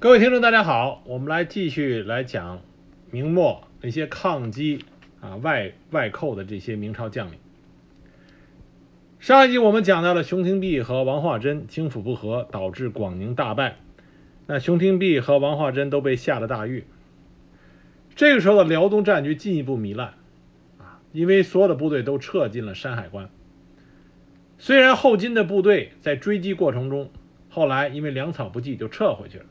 [0.00, 2.62] 各位听众，大家好，我们来继续来讲
[3.10, 4.84] 明末那些抗击
[5.20, 7.38] 啊外外寇的这些明朝将领。
[9.18, 13.78] 上一集我们讲到了熊廷弼和王化贞京府不和，导致广宁大败。
[14.46, 16.84] 那熊廷弼和王化贞都被下了大狱。
[18.14, 20.14] 这个时候的辽东战局进一步糜烂
[20.78, 23.28] 啊，因为所有的部队都撤进了山海关。
[24.58, 27.10] 虽然后金的部队在追击过程中，
[27.48, 29.44] 后来因为粮草不济就撤回去了。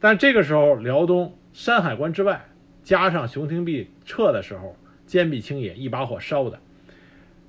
[0.00, 2.46] 但这个时候，辽东山海关之外，
[2.84, 6.60] 加上熊廷弼撤的时候，坚壁清野，一把火烧的，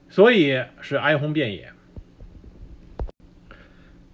[0.10, 1.72] 所以是哀鸿遍野。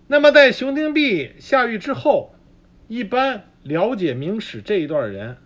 [0.08, 2.36] 那么，在熊廷弼下狱之后，
[2.90, 5.38] 一般了解明史这一段的人，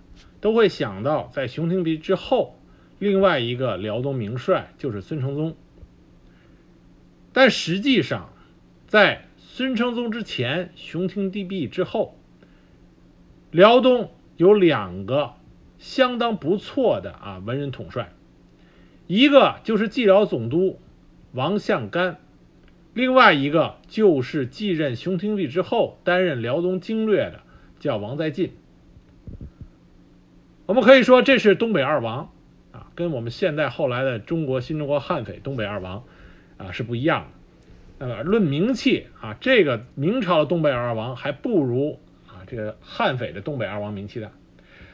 [0.41, 2.59] 都会想到，在熊廷弼之后，
[2.97, 5.55] 另外一个辽东名帅就是孙承宗。
[7.31, 8.33] 但实际上，
[8.88, 12.18] 在孙承宗之前，熊廷弼之后。
[13.52, 15.34] 辽东有两个
[15.80, 18.11] 相当不错的啊文人统帅，
[19.08, 20.80] 一个就是蓟辽总督
[21.31, 22.17] 王向干，
[22.94, 27.41] 另外一个就是继任熊廷弼之后担任辽东经略的，
[27.80, 28.52] 叫王在晋。
[30.67, 32.30] 我们可以说这是东北二王
[32.72, 36.03] 啊，跟我们现在后来的中国新中国悍匪东北二王
[36.58, 37.25] 啊是不一样
[37.97, 38.06] 的。
[38.06, 42.00] 呃论名气啊，这个明朝的东北二王还不如。
[42.50, 44.31] 这个悍匪的东北二王名气大，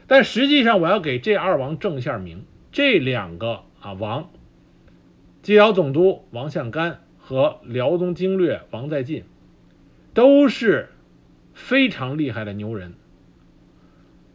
[0.07, 2.45] 但实际上我要给这二王正一下名。
[2.71, 4.29] 这两个啊王，
[5.41, 9.23] 蓟辽总督王向干和辽东经略王在晋，
[10.13, 10.89] 都是
[11.53, 12.95] 非常厉害的牛人。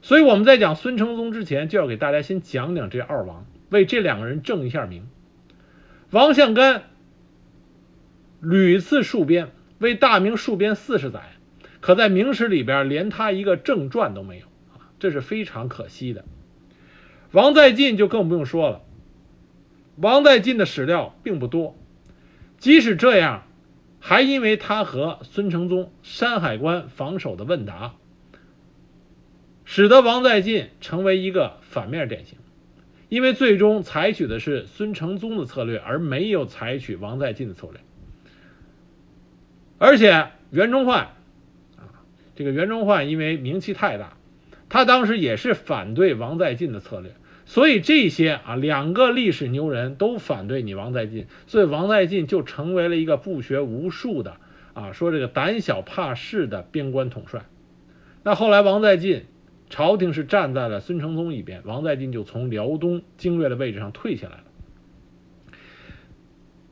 [0.00, 5.06] 所以我们在讲孙承宗之前，就要给大家先讲讲这二王，为这两个人正一下名。
[6.10, 6.84] 王向干
[8.40, 11.20] 屡次戍边，为大明戍边四十载。
[11.80, 16.24] 可在明史里边，连他一个正传都没有啊，这是非常可惜的。
[17.32, 18.82] 王在晋就更不用说了，
[19.96, 21.76] 王在晋的史料并不多，
[22.58, 23.44] 即使这样，
[23.98, 27.94] 还因为他和孙承宗山海关防守的问答，
[29.64, 32.36] 使得王在晋成为一个反面典型，
[33.08, 37.80] 因为最终采取的是孙承宗的策略，而没有采取王在晋的策略，
[39.78, 41.12] 而且袁崇焕。
[42.40, 44.16] 这个袁崇焕因为名气太大，
[44.70, 47.12] 他当时也是反对王在晋的策略，
[47.44, 54.36] 所以这些啊两个历史牛人都反对你王在晋，所以王在晋就成为了一个不学无术的
[54.72, 57.42] 啊说这个胆小怕事的边关统帅。
[58.22, 59.24] 那后来王在晋，
[59.68, 64.44] 朝廷是站在了孙承宗一边，王在晋就从辽东精锐的位置上退下来了。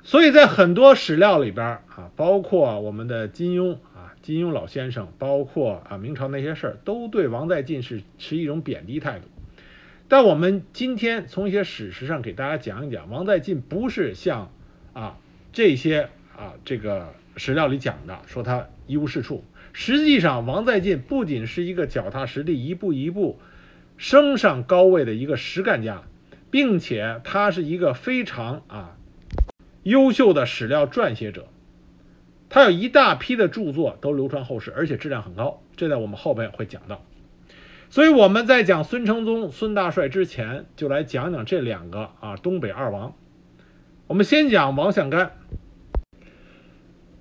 [0.03, 3.77] 所以在很多史料里边啊，包括我们的金庸。
[4.23, 9.27] 金庸老先生，包括啊明朝那些事儿，都对王在晋是持一种贬低态度。
[10.09, 14.51] 但我们今天从一些史实上给大家讲一讲，王在晋不是像
[14.93, 15.19] 啊
[15.53, 19.45] 这些啊这个史料里讲的，说他一无是处。
[19.73, 23.39] 实际上，王在晋不仅是一个脚踏实地、一步一步
[23.97, 26.03] 升上高位的一个实干家，
[26.51, 28.97] 并且他是一个非常啊
[29.83, 31.49] 优秀的史料撰写者。
[32.51, 37.05] 他有一大批的著作都流传后世，而且质量很高，这在我们后边会讲到。
[37.91, 43.15] 所以我们在讲孙承宗孙大帅之前，就来讲讲这两个啊东北二王。
[44.07, 45.33] 我们先讲王向干。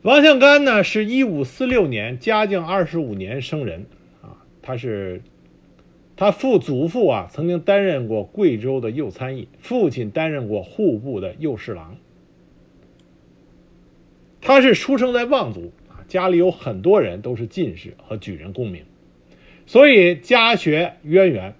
[0.04, 3.88] 王向干呢是一五四六年嘉靖二十五年生人
[4.22, 5.22] 啊，他是
[6.16, 11.98] 他父祖父啊曾经担任过贵州的右参议，父亲担任过户部的右侍郎。
[14.42, 18.84] 他是出生在望族啊，家里有很多人都是进士和举人功名，
[19.66, 21.56] 所以家学渊源。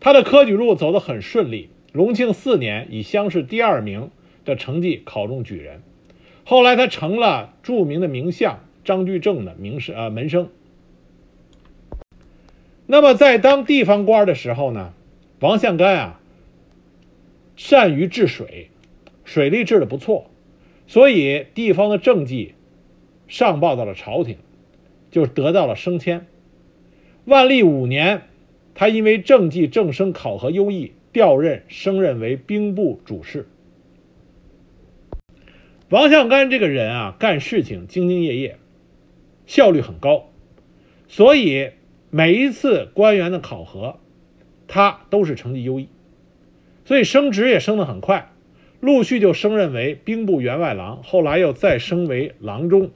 [0.00, 4.10] 他的科举路走得很顺利，隆庆四年以乡试第二名
[4.44, 5.82] 的成绩考中举人。
[6.44, 10.50] 后来他成了著名的名相张居正的名士呃门生。
[12.86, 14.92] 那么在当地方官的时候呢，
[15.40, 16.20] 王向干啊，
[17.56, 18.68] 善于治水，
[19.24, 20.30] 水利治的不错。
[20.86, 22.54] 所以，地方的政绩
[23.26, 24.36] 上报到了朝廷，
[25.10, 26.26] 就得到了升迁。
[27.24, 28.22] 万历五年，
[28.74, 33.48] 他因为政绩正升考核优异，调任升任为兵部主事。
[35.88, 38.58] 王向干这个人啊，干事情兢兢业业，
[39.46, 40.30] 效率很高，
[41.08, 41.70] 所以
[42.10, 44.00] 每一次官员的考核，
[44.68, 45.88] 他都是成绩优异，
[46.84, 48.33] 所以升职也升得很快。
[48.84, 52.90] 陆续就升任为兵部员外郎，后来又再升为郎中。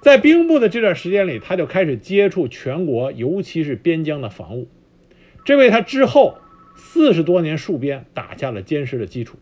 [0.00, 4.68] 在兵部的这段时间里，他就开始接触全国，尤其是边疆的防务，
[5.44, 6.38] 这为他之后
[6.76, 9.36] 四十多年戍边打下了坚实的基础。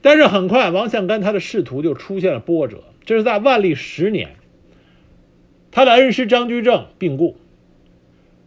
[0.00, 2.84] 但是很快，王相干他的仕途就出现了波折。
[3.04, 4.36] 这是在万历十年，
[5.72, 7.36] 他的恩师张居正病故。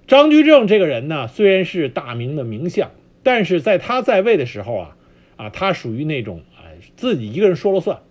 [0.08, 2.92] 张居正这个人呢，虽然是大明的名相，
[3.24, 4.98] 但是在他在位的时候啊，
[5.36, 8.02] 啊，他属于那种啊自己一个人说了算。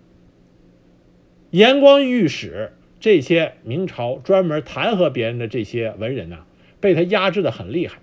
[1.51, 6.45] 言光御史这些明朝专门弹劾别人的这些文人呢，
[6.79, 7.99] 被他压制的很厉害。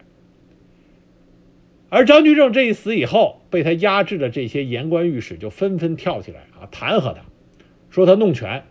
[1.89, 7.21] 而张居正这一死以后，被他压制的这些言官御史就纷纷跳起来啊，弹劾他，
[7.91, 8.65] 说他弄权，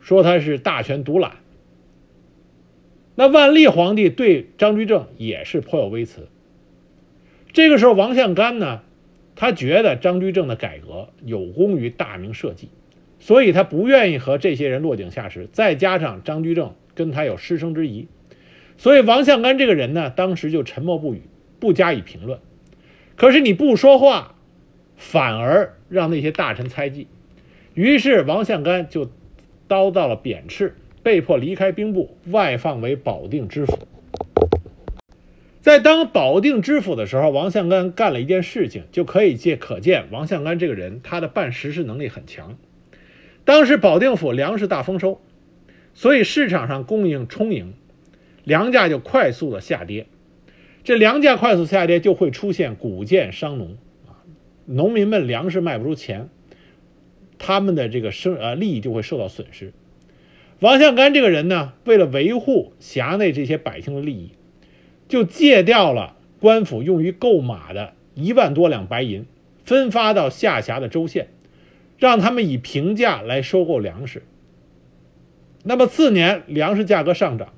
[0.00, 1.38] 说他是大权独揽。
[3.14, 6.28] 那万历皇帝对张居正也是颇有微词。
[7.54, 8.82] 这个时候，王相干呢，
[9.36, 12.68] 他觉得张居正的改革有功于大明社稷。
[13.20, 18.06] 所以他不愿意和这些人落井下石，再加上张居正跟他有师生之谊，
[18.76, 21.22] 所以王相干这个人呢，当时就沉默不语，
[21.58, 22.38] 不加以评论。
[23.16, 24.34] 可是你不说话，
[24.96, 27.06] 反而让那些大臣猜忌，
[27.72, 29.10] 于是王相干就
[29.68, 33.78] 遭到了贬斥，被迫离开兵部，外放为保定知府。
[35.64, 42.58] 在当保定知府的时候，王相干干了一件事情，就可以借可见王相干这个人他的办实事能力很强。
[43.46, 45.22] 当时保定府粮食大丰收，
[45.94, 47.72] 所以市场上供应充盈，
[48.44, 50.04] 粮价就快速的下跌。
[50.82, 54.20] 这粮价快速下跌，就会出现谷贱伤农啊，
[54.66, 56.28] 农民们粮食卖不出钱，
[57.38, 59.72] 他们的这个生呃利益就会受到损失。
[60.60, 64.32] 王相干这个人呢，为了维护辖内这些百姓的利益，
[65.14, 69.26] 就借调了官府用于购马的一万多两白银，
[69.64, 71.28] 分发到下辖的州县。
[71.96, 74.24] 让他们以平价来收购粮食。
[75.62, 77.54] 那么次年粮食价格上涨，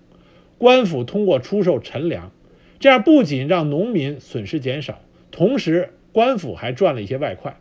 [0.58, 2.30] 官府通过出售陈粮，
[2.78, 5.00] 这样不仅让农民损失减少，
[5.30, 7.58] 同时官府还赚了一些外快。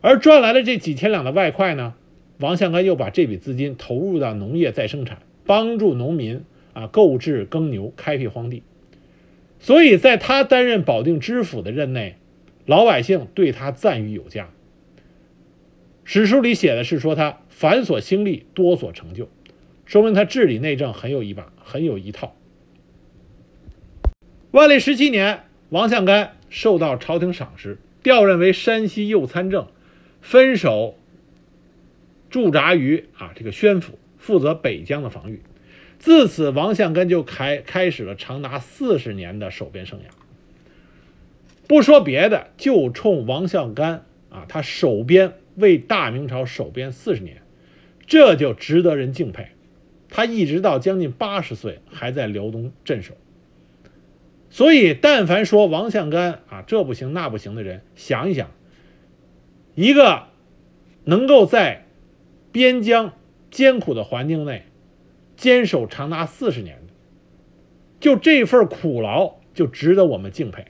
[0.00, 1.92] 而赚来的这几千两的外快呢，
[2.38, 6.42] 王相干又把这笔资金投入到农业再生产，帮助农民
[6.78, 8.62] 啊购置耕牛，开辟荒地。
[9.58, 12.16] 所以在他担任保定知府的任内，
[12.64, 14.50] 老百姓对他赞誉有加。
[16.04, 19.28] 史书里写的是说他繁琐兴利，多所成就，
[19.84, 22.36] 说明他治理内政很有一把，很有一套。
[24.52, 25.40] 万历十七年，
[25.70, 29.66] 王相干受到朝廷赏识，调任为山西右参政，
[30.20, 30.96] 分守
[32.30, 35.42] 驻扎于啊这个宣府，负责北疆的防御。
[35.98, 40.02] 自此，王相干就开开始了长达四十年的守边生涯。
[41.66, 45.34] 不说别的，就冲王相干啊，他守边。
[45.56, 47.42] 为大明朝守边四十年，
[48.06, 49.48] 这就值得人敬佩。
[50.08, 53.14] 他一直到将近八十岁还在辽东镇守。
[54.50, 58.52] 所以，但凡说王相干啊这不行那不行的人，想一想，
[59.74, 60.28] 一个
[61.02, 61.84] 能够在
[62.52, 63.14] 边疆
[63.50, 64.62] 艰苦的环境内
[65.38, 66.92] 坚守长达四十年的，
[68.00, 70.64] 就这份苦劳就值得我们敬佩。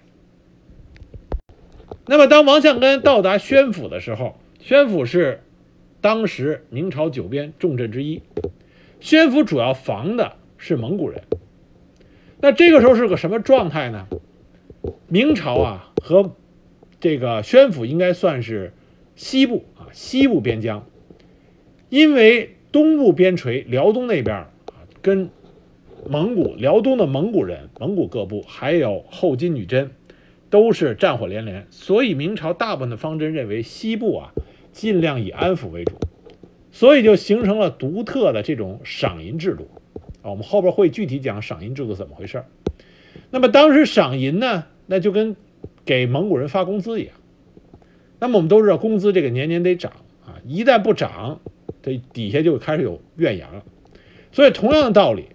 [2.05, 5.43] 那么，当王相根到达宣府的时候，宣府是
[6.03, 8.23] 当时明朝九边重镇之一，
[9.01, 11.23] 宣府主要防的是蒙古人。
[12.41, 14.07] 那这个时候是个什么状态呢？
[15.09, 16.37] 明朝啊和
[17.01, 18.75] 这个宣府应该算是
[19.17, 20.87] 西部啊西部边疆，
[21.89, 24.47] 因为东部边陲辽东那边
[25.09, 25.31] 跟
[26.07, 29.91] 蒙古辽东的蒙古人、蒙古各部还有后金女真
[30.51, 34.33] 都是战火连连，所以明朝大部分的方针认为西部啊。
[34.71, 35.95] 尽量以安抚为主，
[36.71, 39.67] 所以就形成了独特的这种赏银制度
[40.23, 40.31] 啊。
[40.31, 42.45] 我们后边会具体讲赏银制度怎么回事
[43.31, 45.35] 那么当时赏银呢，那就跟
[45.85, 47.15] 给蒙古人发工资一样。
[48.21, 49.91] 那么我们都知道，工资这个年年得涨
[50.25, 51.41] 啊，一旦不涨，
[51.83, 53.65] 这底下就开始有怨言了。
[54.33, 55.27] 所以同样的道理，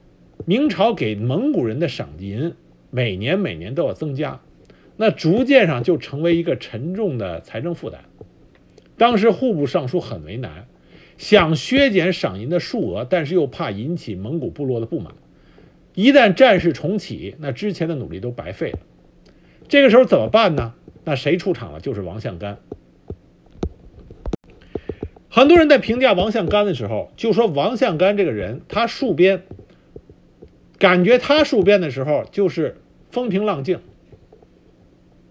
[0.45, 2.53] 明朝给蒙古人的赏银
[2.89, 4.41] 每年每年都要增加，
[4.97, 8.05] 那逐渐上就成为一个沉重的财政负担。
[8.97, 10.67] 当时户部尚书很为难，
[11.17, 15.13] 想削减赏银的数额，但是又怕引起蒙古部落的不满。
[15.95, 18.79] 一旦战事重启，那之前的努力都白费了。
[19.67, 20.73] 这个时候怎么办呢？
[21.05, 21.79] 那谁出场了？
[21.79, 22.59] 就是王相干。
[25.35, 29.41] 很多人在评价王相干的时候，就说王相干这个人，他戍边，
[30.77, 32.77] 感觉他戍边的时候就是
[33.09, 33.79] 风平浪静，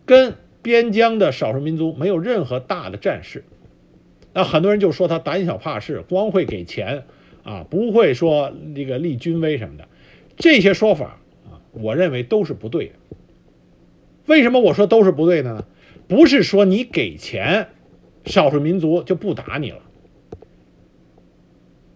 [0.04, 3.44] 跟边疆的少数民族没有任何大的战事。
[4.32, 7.04] 那很多人就说他胆小怕事，光会给钱
[7.44, 9.86] 啊，不会说这个立军威什么的。
[10.36, 12.94] 这些说法啊，我认为都是不对的。
[14.26, 15.64] 为什么我说都是不对的呢？
[16.08, 17.68] 不是说你给钱，
[18.24, 19.78] 少数民族就不打你了。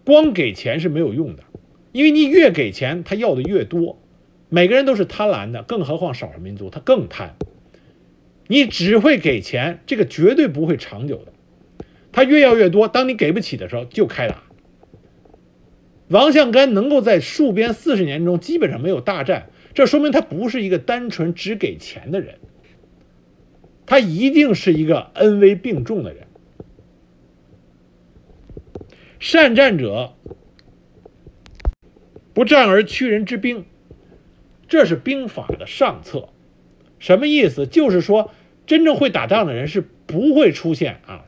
[0.07, 1.43] 光给钱是没有用的，
[1.91, 4.01] 因为你越给钱，他要的越多。
[4.47, 7.35] 每个人都是贪婪的，更何况少数民族，他更贪。
[8.47, 11.33] 你只会给钱，这个绝对不会长久的。
[12.13, 14.43] 他越要越多，当你给不起的时候，就开打。
[16.07, 22.35] 王相干能够在戍边四十年中基本上没有大战，这说明他不是一个单纯只给钱的人，
[23.85, 26.26] 他一定是一个恩威并重的人。
[29.19, 30.13] 善战者
[32.33, 33.65] 不战而屈人之兵，
[34.67, 36.29] 这是兵法的上策。
[36.99, 37.65] 什么意思？
[37.65, 38.31] 就是说，
[38.65, 41.25] 真正会打仗的人是不会出现啊，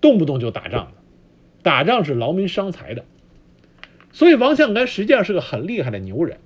[0.00, 0.92] 动不动就打仗的。
[1.62, 3.04] 打仗是劳民伤财的。
[4.12, 6.38] 所以，王相干实际上是个很厉害的牛人。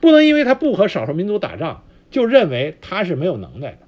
[0.00, 3.78] 不能因为他不和少数民族打仗，就认为他是没有能耐的。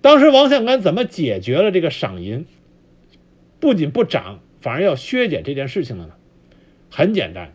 [0.00, 2.46] 当时，王相干怎么解决了这个赏银？
[3.60, 6.14] 不仅不涨，反而要削减这件事情的呢？
[6.90, 7.52] 很简单，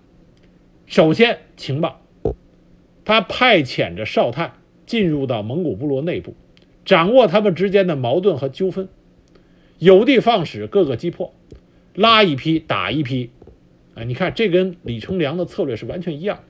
[0.85, 2.01] 首先情报，
[3.05, 4.53] 他派遣着少探
[4.85, 6.35] 进入到蒙古部落内部，
[6.85, 8.89] 掌握他们之间的矛盾和纠纷，
[9.79, 11.33] 有的放矢，各个击破，
[11.95, 13.31] 拉一批打一批，
[13.95, 16.43] 啊，你看这跟李成梁的策略是完全一样，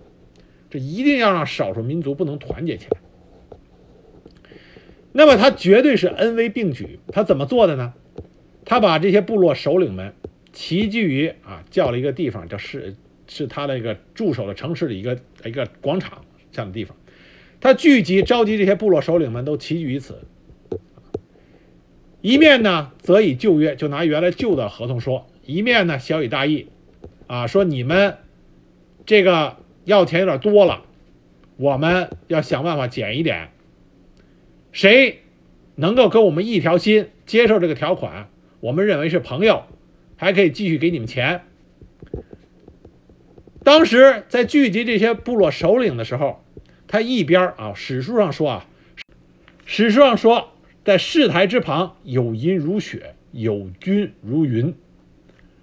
[0.69, 2.97] 这一定要让少数民族不能团结起来。
[5.13, 7.93] 那么他绝对是恩威并举，他怎么做的呢？
[8.65, 10.13] 他把这些部落首领们
[10.53, 12.95] 齐聚于啊，叫了一个地方，叫是
[13.27, 16.95] 是他的一个驻守的城市的一个一个广场这样的地方。
[17.59, 20.23] 他聚集召集这些部落首领们都齐聚于此，
[22.21, 26.67] 一面呢则以旧约，就拿原来旧的合同说；一面呢小以大义，
[27.27, 28.17] 啊说你们
[29.05, 30.83] 这个要钱有点多了，
[31.57, 33.49] 我们要想办法减一点。
[34.71, 35.19] 谁
[35.75, 38.29] 能够跟我们一条心，接受这个条款？
[38.61, 39.63] 我们认为是朋友，
[40.15, 41.41] 还可以继续给你们钱。
[43.63, 46.43] 当时在聚集这些部落首领的时候，
[46.87, 48.67] 他一边啊，史书上说啊，
[49.65, 50.49] 史书上说，
[50.85, 54.75] 在市台之旁有银如雪，有军如云，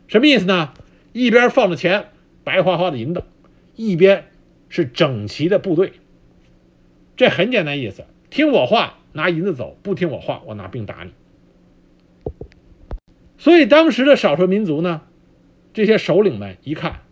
[0.08, 0.74] 什么意思呢？
[1.12, 2.06] 一边放着钱，
[2.42, 3.24] 白花花的银子，
[3.76, 4.26] 一边
[4.68, 5.92] 是整齐的部队。
[7.16, 11.12] 这很简单意思，听我话拿银子走，不听我话我拿兵打你。
[13.38, 15.02] 所以当时的少数民族呢，
[15.72, 17.02] 这些首领们一看，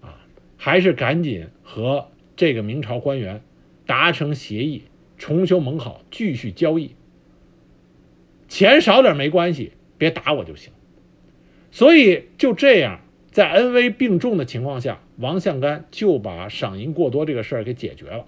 [0.00, 0.22] 啊，
[0.56, 3.42] 还是赶紧和这个明朝官员
[3.84, 4.84] 达成协议，
[5.18, 6.94] 重修盟好，继续交易。
[8.48, 10.72] 钱少点没关系，别打我就行。
[11.72, 13.00] 所以就这样，
[13.32, 18.26] 在恩威并重的情况下，王相干就把赏银过多这个事儿给解决了，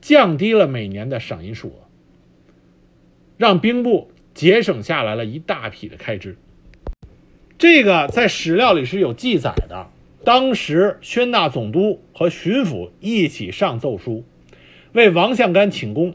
[0.00, 1.86] 降低了每年的赏银数额，
[3.38, 4.10] 让兵部。
[4.34, 6.36] 节省下来了一大批的开支，
[7.58, 9.88] 这个在史料里是有记载的。
[10.24, 14.24] 当时宣大总督和巡抚一起上奏书，
[14.92, 16.14] 为王相干请功。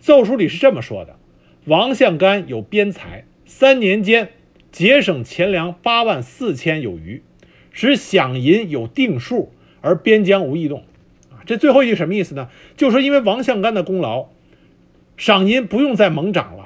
[0.00, 1.18] 奏书里是这么说的：
[1.66, 4.30] 王相干有边财，三年间
[4.72, 7.22] 节省钱粮八万四千有余，
[7.70, 10.84] 使饷银有定数，而边疆无异动。
[11.30, 12.48] 啊，这最后一句什么意思呢？
[12.76, 14.28] 就说因为王相干的功劳，
[15.16, 16.65] 赏银不用再猛涨了。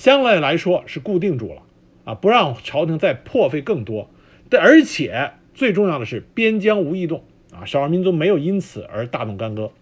[0.00, 1.60] 相对来说是固定住了，
[2.06, 4.08] 啊，不让朝廷再破费更多。
[4.48, 9.72] 但而且最重要的是边疆无异动，啊，少数民族没有因此而大动干戈，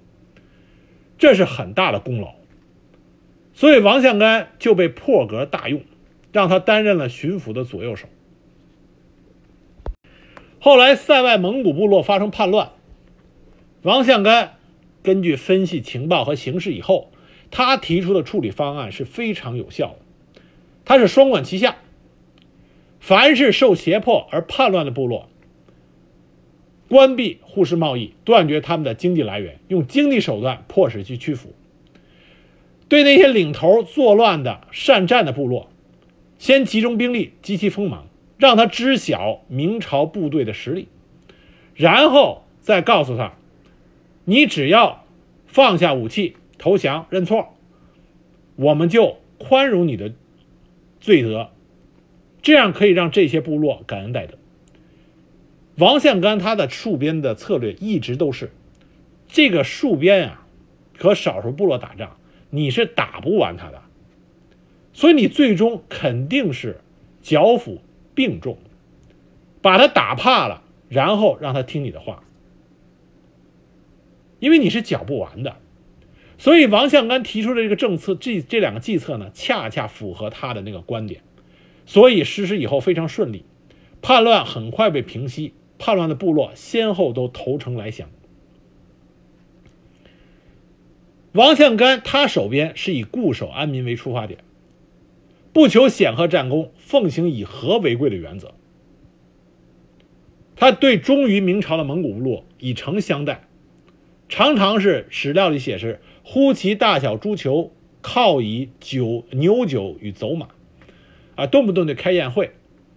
[1.18, 2.34] 这是很大的功劳。
[3.54, 5.82] 所以王相干就被破格大用，
[6.32, 8.08] 让他担任了巡抚的左右手。
[10.58, 12.72] 后来塞外蒙古部落发生叛乱，
[13.82, 14.56] 王相干
[15.04, 17.12] 根据分析情报和形势以后，
[17.52, 19.98] 他提出的处理方案是非常有效的。
[20.88, 21.76] 他是双管齐下，
[22.98, 25.28] 凡是受胁迫而叛乱的部落，
[26.88, 31.52] 关闭互市贸易，断绝他们的经济来源，用经济手段迫使其屈服。
[32.88, 35.68] 对那些领头作乱的善战的部落，
[36.38, 38.06] 先集中兵力激其锋芒，
[38.38, 40.88] 让他知晓明朝部队的实力，
[41.74, 43.34] 然后再告诉他，
[44.24, 45.04] 你只要
[45.46, 47.54] 放下武器投降认错，
[48.56, 50.14] 我们就宽容你的。
[51.08, 51.48] 罪责，
[52.42, 54.36] 这样可以让这些部落感恩戴德。
[55.76, 58.50] 王相干他的戍边的策略一直都是，
[59.26, 60.46] 这个戍边啊，
[60.98, 62.18] 和少数部落打仗，
[62.50, 63.80] 你是打不完他的，
[64.92, 66.78] 所以你最终肯定是
[67.22, 67.78] 剿抚
[68.14, 68.58] 并重，
[69.62, 72.22] 把他打怕了，然后让他听你的话，
[74.40, 75.56] 因为你是剿不完的。
[76.38, 81.20] 所以王相干提出的这个政策，这这两个计策呢，恰恰符合他的那个观点，
[81.84, 83.44] 所以实施以后非常顺利，
[84.00, 88.08] 叛乱很快被平息，叛乱的部落先后都投诚来降。
[91.32, 94.38] 王相干他手边是以固守安民为出发点，
[95.52, 98.54] 不求显赫战功，奉行以和为贵的原则。
[100.54, 103.46] 他对忠于明朝的蒙古部落以诚相待，
[104.28, 106.00] 常常是史料里写是
[106.30, 107.70] 呼其大小诸酋，
[108.02, 110.48] 犒以酒牛酒与走马，
[111.36, 112.50] 啊，动不动就开宴会，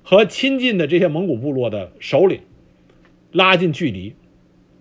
[0.03, 2.41] 和亲近的这些蒙古部落的首领
[3.31, 4.15] 拉近距离，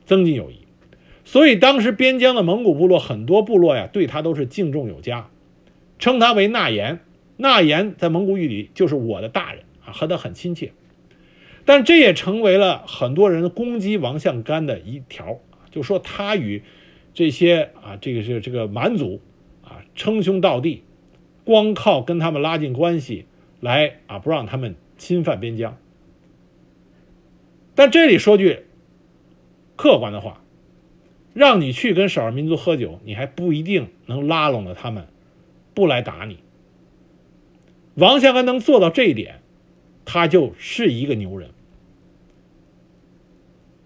[0.04, 0.66] 增进友谊。
[1.24, 5.30] 所以当时边疆的蒙古部落很多部落呀，对他都是敬重有加，
[6.00, 6.98] 称他为纳言。
[7.36, 10.72] 纳言在蒙古语里就是我的大人啊，和他很亲切。
[11.64, 15.38] 但这也成为了很多人攻击王相干的一条，
[15.70, 16.64] 就说他与
[17.20, 19.20] 这些啊，这个是这个蛮族
[19.62, 20.84] 啊称兄道弟，
[21.44, 23.26] 光靠跟他们拉近关系
[23.60, 25.76] 来啊，不让他们侵犯边疆。
[27.74, 28.60] 但这里说句
[29.76, 30.40] 客观的话。
[31.34, 35.06] 让你去跟少数民族喝酒，你还不一定能拉拢了他们，
[35.74, 36.38] 不来打你。
[37.94, 39.40] 王相安能做到这一点，
[40.04, 41.50] 他就是一个牛人。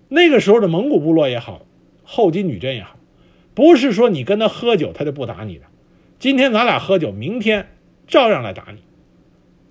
[0.08, 1.66] 那个时候的蒙古部落也好，
[2.02, 2.93] 后金女真也好，
[3.54, 5.64] 不是说你跟他喝酒他就不打你的。
[6.18, 7.68] 今天咱俩喝酒，明天
[8.06, 8.82] 照样来打你。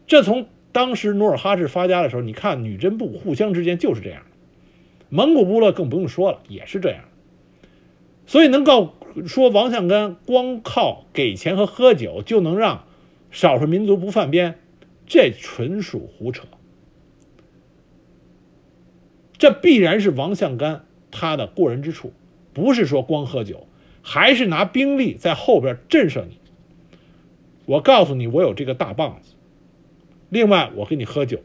[0.07, 4.29] 这从当时努尔哈赤发家的时候，你看女真部互相之间就是这样的。
[5.09, 7.03] 蒙古部落更不用说了，也是这样。
[8.25, 8.95] 所以能够
[9.27, 12.85] 说王相干光靠给钱和喝酒就能让
[13.31, 14.59] 少数民族不犯边，
[15.05, 16.45] 这纯属胡扯。
[19.37, 22.13] 这必然是王相干他的过人之处，
[22.53, 23.67] 不是说光喝酒，
[24.03, 26.37] 还是拿兵力在后边震慑你。
[27.65, 29.33] 我告诉你，我有这个大棒子。
[30.29, 31.41] 另外，我跟你喝酒，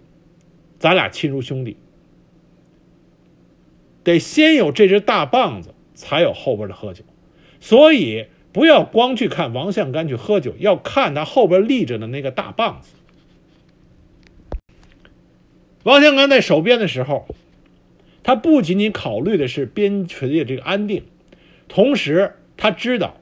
[0.78, 1.78] 咱俩亲如兄弟，
[4.04, 5.72] 得先有这只大棒子。
[6.00, 7.02] 才有后边的喝酒，
[7.58, 12.94] 所以不要光去看王相干去喝酒，要看他后边立着的那个大棒子。
[15.82, 17.26] 王相干在守边的时候，
[18.22, 21.02] 他不仅仅考虑的是边陲的这个安定，
[21.66, 23.16] 同时他知道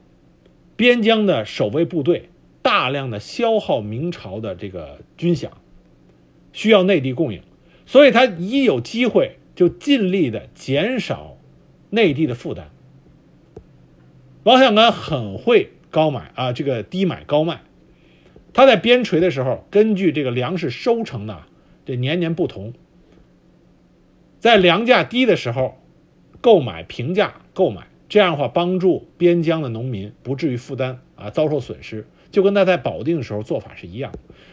[0.75, 2.29] 边疆的守卫部队
[2.61, 5.51] 大量的消耗明朝的这个军饷，
[6.51, 7.41] 需要内地供应，
[7.85, 11.35] 所以他一有机会就尽力的减少。
[11.89, 12.65] 内地的负担，
[14.43, 17.61] 王相干很会高买啊，这个低买高卖。
[18.51, 21.43] 他在边陲的时候，根据这个粮食收成呢，
[21.85, 22.73] 这年年不同。
[24.39, 25.77] 在粮价低的时候，
[26.41, 34.11] 购买平价购买，这样的话帮助边疆的农民不至于负担啊遭受损失，就跟他在保定的时候做法是一样。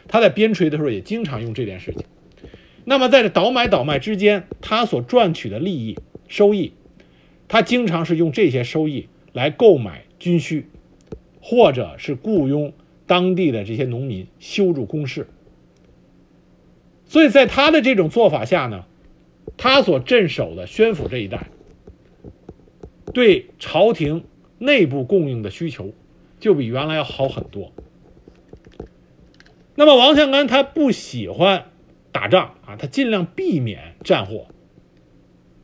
[0.08, 2.04] 他在边陲的时候也经常用这件事情。
[2.84, 6.72] 那么在这倒买倒卖之间，他所赚取的利益收益。
[7.46, 10.66] 他经常是用这些收益来购买军需，
[11.40, 12.72] 或者是雇佣
[13.06, 15.28] 当地的这些农民修筑工事。
[17.06, 18.86] 所以在他的这种做法下呢，
[19.56, 21.48] 他所镇守的宣府这一带，
[23.12, 24.24] 对朝廷
[24.58, 25.92] 内部供应的需求
[26.40, 27.72] 就比原来要好很多。
[29.74, 31.66] 那么王相干他不喜欢
[32.12, 34.46] 打仗啊，他尽量避免战祸。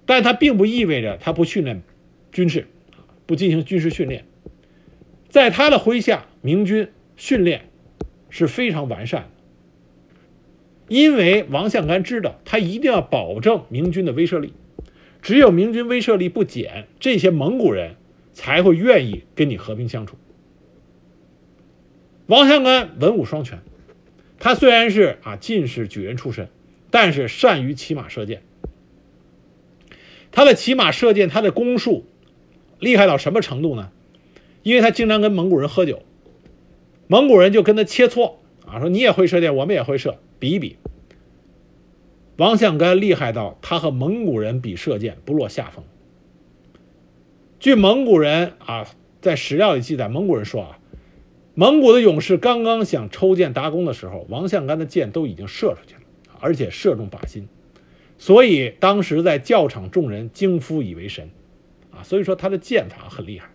[0.07, 1.83] 但他并不意味着他不训练
[2.33, 2.66] 军事，
[3.26, 4.24] 不进行军事训练。
[5.29, 7.70] 在他的麾下，明军训练
[8.29, 9.29] 是非常完善的。
[10.88, 14.53] 因为王相干知道，他一定要保证明军的威慑力，
[15.22, 17.96] 只有明军威慑力不减，这些蒙古人
[18.33, 20.16] 才会愿意跟你和平相处。
[22.26, 23.59] 王相干文武双全，
[24.38, 26.48] 他虽然是啊进士举人出身，
[26.90, 28.42] 但是善于骑马射箭。
[30.33, 32.06] 他的骑马射箭，他的弓术
[32.78, 33.90] 厉害到什么程度呢？
[34.62, 36.02] 因为他经常跟蒙古人喝酒，
[37.09, 40.76] 蒙古人就跟他切磋啊，说你也会射箭，我们也会射，比一比。
[42.40, 45.85] 王相干厉害到他和蒙古人比射箭不落下风。
[47.59, 48.87] 据蒙古人啊
[49.20, 50.79] 在史料里记载，蒙古人说啊，
[51.55, 56.00] 蒙古的勇士刚刚想抽箭搭弓的时候，王相干的箭都已经射出去了，
[56.40, 57.46] 而且射中靶心。
[58.16, 61.29] 所以当时在教场众人惊呼以为神，
[61.90, 63.50] 啊，所以说他的剑法很厉害。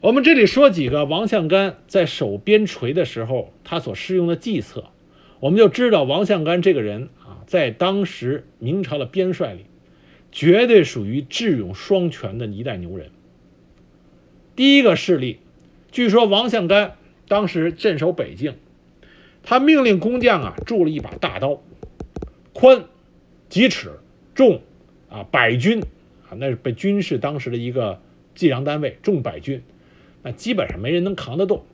[0.00, 4.86] 我们这里说几个王相干在守边陲的时候他所施用的计策
[5.42, 9.66] 我们就知道王相干这个人啊，在当时明朝的边帅里，
[10.30, 13.10] 绝对属于智勇双全的一代牛人。
[14.54, 15.40] 第一个事例，
[15.90, 16.94] 据说王相干
[17.26, 18.54] 当时镇守北境，
[19.42, 21.60] 他命令工匠啊铸了一把大刀，
[22.52, 22.84] 宽
[23.48, 23.98] 几尺，
[24.36, 24.62] 重
[25.10, 25.80] 啊百钧
[26.28, 28.00] 啊，那是被军事当时的一个
[28.36, 29.62] 计量单位，重百钧，
[30.22, 31.64] 那基本上没人能扛得动。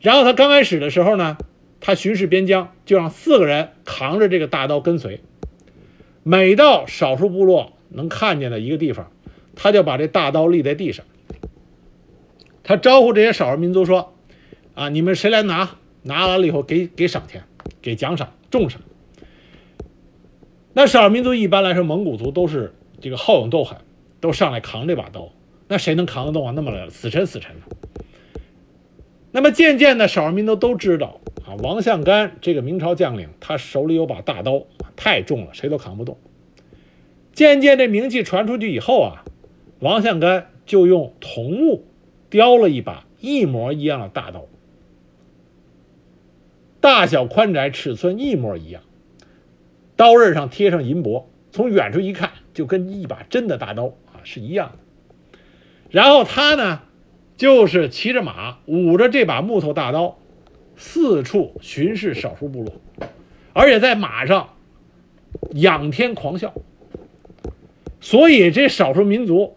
[0.00, 1.38] 然后他刚开始的时候呢，
[1.80, 5.20] 他巡视边疆，就让四个人扛着这个大刀跟随，
[6.22, 9.10] 每到少数部落能看见的一个地方，
[9.54, 11.04] 他就把这大刀立在地上。
[12.64, 14.14] 他招呼这些少数民族说
[14.74, 15.76] ：“啊，你们谁来拿？
[16.02, 17.44] 拿完了以后给给赏钱，
[17.80, 18.80] 给奖赏，重赏。”
[20.74, 23.78] 那少数民族一般来说，蒙古族都是这个好勇斗狠，
[24.20, 25.30] 都上来扛这把刀。
[25.68, 26.52] 那谁能扛得动啊？
[26.56, 27.76] 那么死沉死沉的。
[29.36, 34.62] 那么渐渐的，少数民族都知道啊，王相干这个明朝将领，他手里有把大刀，
[34.96, 36.16] 太重了，谁都扛不动。
[37.34, 39.26] 渐渐这名气传出去以后啊，
[39.80, 41.84] 王相干就用桐木。
[42.30, 44.46] 雕了一把一模一样的大刀，
[46.80, 48.82] 大小宽窄尺寸一模一样，
[49.96, 55.38] 刀刃上贴上银箔，从远处一看就跟一把真的大刀啊是一样的。
[55.90, 56.80] 然后他呢，
[57.36, 60.18] 就是骑着马，舞着这把木头大刀，
[60.76, 62.80] 四处巡视少数部落，
[63.52, 64.54] 而且在马上
[65.52, 66.54] 仰天狂笑。
[68.00, 69.56] 所以这少数民族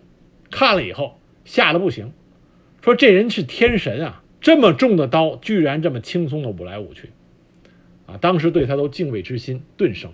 [0.49, 2.11] 看了以后吓得不行。
[2.81, 4.23] 说这人是天神啊！
[4.41, 7.09] 这么重的刀，居然这么轻松的舞来舞去，
[8.05, 8.17] 啊！
[8.21, 10.13] 当时对他都敬畏之心顿生。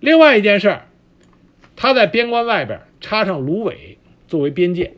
[0.00, 0.78] 另外一件事，
[1.76, 4.94] 他在边关外边插上芦苇作为边界，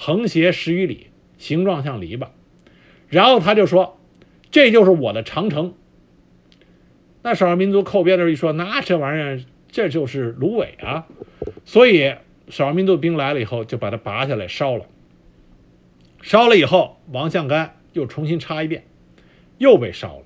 [0.00, 1.08] 横斜十余里，
[1.38, 2.28] 形状像篱笆。
[3.08, 3.98] 然后他就说
[4.52, 5.74] ：“这就是我的长城。”
[7.22, 11.08] 那少数民族扣边的一说：“那这玩意儿，这就是芦苇啊！”
[11.66, 12.14] 所以
[12.48, 14.86] 少数民族兵来了以后，就把它拔下来烧了。
[16.22, 18.84] 烧了以后，王相干又重新插一遍，
[19.58, 20.24] 又被烧了。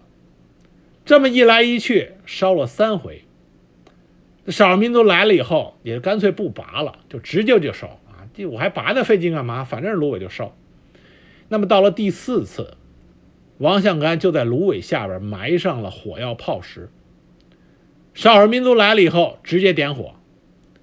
[1.07, 3.25] 这么一来一去，烧了三回。
[4.49, 7.99] 少数民族来了以后，也干脆不拔了，就直接就烧！
[8.35, 9.65] 这我还拔那费劲干嘛？
[9.65, 10.55] 反正芦苇就烧。
[11.49, 12.77] 那么到了第四次，
[13.59, 16.89] 王向干就在芦苇下边埋上了火药炮石。
[18.15, 20.15] 少数民族来了以后，直接点火，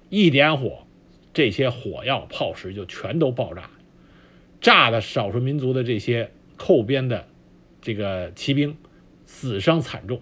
[0.08, 0.86] 一点火，
[1.32, 3.70] 这些火药炮石就全都爆炸。
[4.60, 7.26] 炸的少数民族的这些扣边的
[7.80, 8.76] 这个骑兵
[9.24, 10.20] 死伤惨重。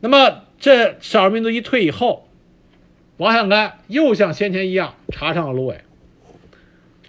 [0.00, 2.28] 那么这少数民族一退以后，
[3.16, 5.82] 王相干又像先前一样插上了芦苇。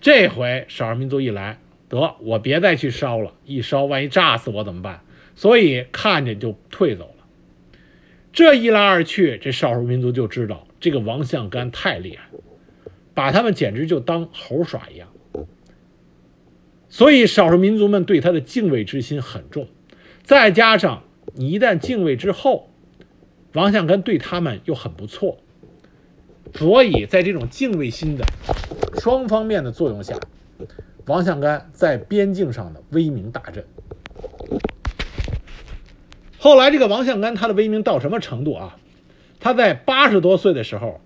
[0.02, 5.02] 这回少数民族一来，得我别再去烧了，一烧万一炸死我怎么办？
[5.36, 7.26] 所以看见就退走了。
[8.32, 12.30] 这一来二去，这少数民族就知道这个王相干太厉害。
[13.16, 15.08] 把他们简直就当猴耍一样，
[16.90, 19.70] 所以少数民族们对他的敬畏之心很重。
[20.24, 22.70] 再加上你一旦敬畏之后，
[23.54, 25.40] 王相干对他们又很不错，
[26.54, 28.26] 所以在这种敬畏心的
[29.02, 30.18] 双方面的作用下，
[31.06, 33.66] 王向干在边境上的威名大振。
[36.38, 38.78] 后来这个王向干他的威名到什么程度啊？
[39.40, 41.02] 他在八十多岁的时候。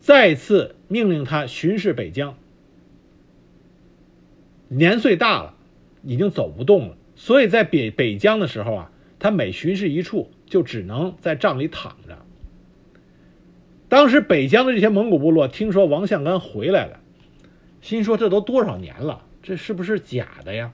[0.00, 2.36] 再次命令他巡视北疆，
[4.68, 5.54] 年岁大了，
[6.02, 12.18] 已经走不动了，所以在北北疆的时候啊，他每巡视一处，就只能在帐里躺着。
[13.94, 16.98] 当时北疆的这些蒙古部落听说王相干回来了，
[17.80, 20.72] 心说这都多少年了，这是不是假的呀？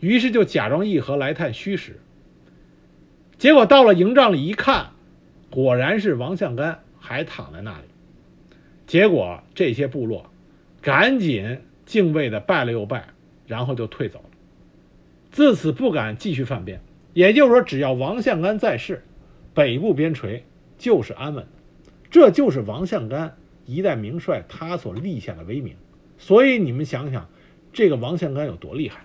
[0.00, 2.00] 于是就假装议和来探虚实。
[3.36, 4.86] 结果到了营帐里一看，
[5.50, 7.84] 果然是王相干还躺在那里。
[8.86, 10.30] 结果这些部落
[10.80, 13.08] 赶紧敬畏的拜了又拜，
[13.46, 14.30] 然后就退走了。
[15.30, 16.80] 自此不敢继续犯边。
[17.12, 19.04] 也就是说，只要王相干在世，
[19.52, 20.40] 北部边陲
[20.78, 21.46] 就是安稳。
[22.10, 25.74] 这就是王相干一代名帅他所立下的威名。
[26.18, 27.28] 所以你们想想，
[27.72, 29.04] 这个王相干有多厉害？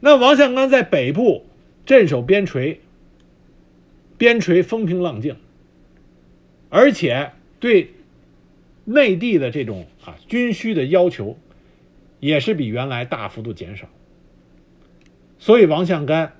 [0.00, 1.46] 那王相干在北部
[1.84, 2.78] 镇守边陲，
[4.16, 5.36] 边陲风平浪静，
[6.68, 7.32] 而且。
[7.60, 7.90] 对
[8.86, 11.36] 内地的这种啊军需的要求，
[12.18, 13.86] 也是比原来大幅度减少。
[15.38, 16.36] 所以王相干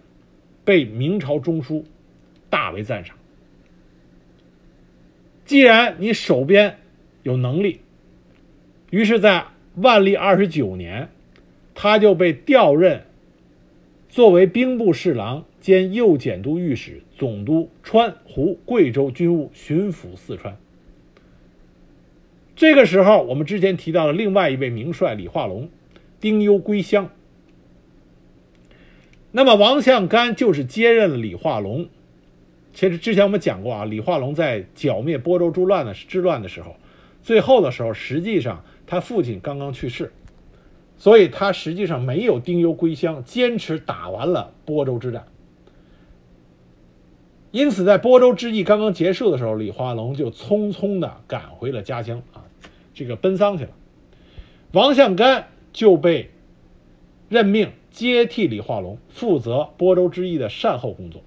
[0.64, 1.84] 被明朝中枢
[2.48, 3.18] 大为赞赏。
[5.50, 6.78] 既然你手边
[7.24, 7.80] 有能力，
[8.90, 11.08] 于是，在万历二十九年，
[11.74, 13.02] 他就被调任
[14.08, 20.56] 作为兵部侍郎兼右检都御史，总督川、湖、贵州军务，巡抚四川。
[22.54, 25.68] 这个时候，我们之前提到了另外一位名帅李化龙，
[26.20, 27.10] 丁忧归乡。
[29.32, 31.88] 那么王向干就是接任了李化龙。
[32.72, 36.76] 其实之前我们讲过啊，李化龙在剿灭播州之乱的之乱的时候，
[37.22, 40.12] 最后的时候，实际上他父亲刚刚去世，
[40.96, 45.26] 所以他实际上没有丁忧归乡，坚持打完了播州之战。
[47.50, 52.44] 因此，在播州之役刚刚结束的时候，李化龙就匆匆的赶回了家乡啊，
[52.94, 53.70] 这个奔丧去了。
[54.72, 56.30] 王向干就被
[57.28, 61.22] 任命接替李化龙，负责播州之役的善后工作。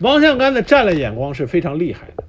[0.00, 2.24] 王向干的战略眼光是非常厉害的。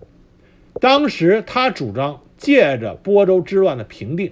[0.80, 4.32] 当时他主张借着播州之乱的平定，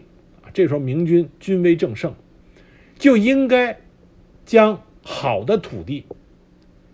[0.54, 2.14] 这时候明军军威正盛，
[2.98, 3.78] 就应该
[4.46, 6.06] 将好的土地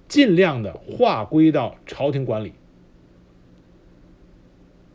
[0.08, 2.54] 尽量的划归到朝廷管理。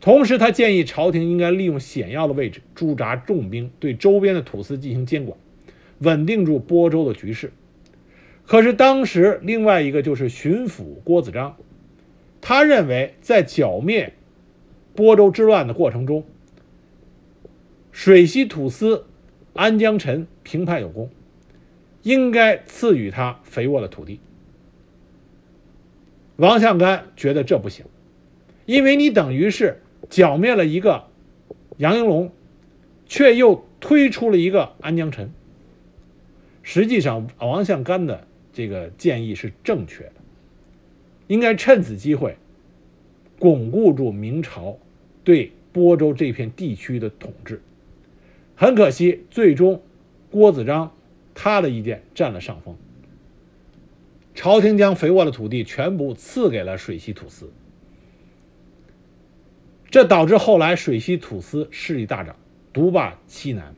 [0.01, 5.37] 同时，他建议朝廷应该利用险要的位置驻扎重兵，对周边的土司进行监管，
[5.99, 7.51] 稳定住播州的局势。
[8.47, 11.57] 可是当时另外一个就是巡抚郭子章，
[12.39, 14.13] 他认为在剿灭
[14.95, 16.23] 播州之乱的过程中，
[17.91, 19.05] 水西土司
[19.53, 21.09] 安江臣平叛有功，
[22.03, 24.21] 应该赐予他肥沃的土地。
[26.37, 27.85] 王向干觉得这不行，
[28.65, 31.07] 因为你等于是剿灭了一个
[31.75, 32.31] 杨应龙，
[33.07, 35.33] 却又推出了一个安江臣。
[36.63, 38.25] 实际上，王向干的。
[38.57, 40.13] 这个建议是正确的，
[41.27, 42.35] 应该趁此机会
[43.37, 44.79] 巩固住明朝
[45.23, 47.61] 对播州这片地区的统治。
[48.55, 49.79] 很可惜，最终
[50.31, 50.91] 郭子章
[51.35, 52.75] 他的意见占了上风，
[54.33, 57.51] 朝廷将肥沃的土地全部赐给了水西土司，
[59.91, 62.35] 这导致后来水西土司势力大涨，
[62.73, 63.75] 独霸西南，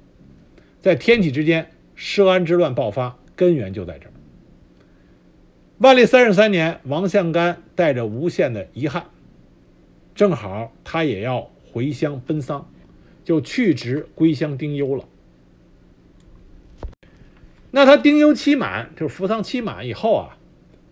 [0.80, 4.14] 在天启之间，涉安之乱爆发，根源就在这儿。
[5.80, 9.06] 万历三十三年，王向干带着无限的遗憾，
[10.14, 12.70] 正好他也要回乡奔丧，
[13.24, 15.06] 就去职归乡丁忧了。
[17.72, 20.38] 那他丁忧期满，就是服丧期满以后啊，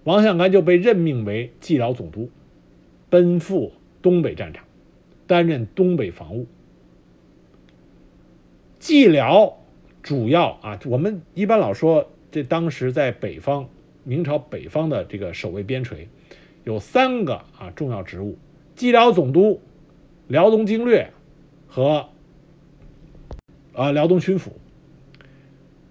[0.06, 2.30] 王向干就被任命为蓟辽总督，
[3.10, 4.64] 奔赴东北战场，
[5.28, 6.48] 担任东北防务。
[8.80, 9.58] 蓟辽
[10.02, 13.68] 主要啊，我们一般老说这当时在北方。
[14.08, 16.08] 明朝北方的这个守卫边陲，
[16.64, 18.38] 有三个啊重要职务：
[18.74, 19.60] 蓟辽总督、
[20.30, 21.12] 辽东经略
[21.68, 22.08] 和
[23.74, 24.52] 啊辽东巡抚。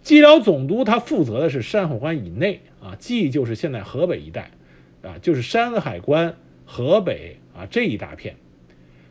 [0.03, 4.51] 蓟辽总督他负责的是山海关以内啊，蓟就是现在河北一带
[5.03, 8.37] 啊，就是山海关、河北啊这一大片，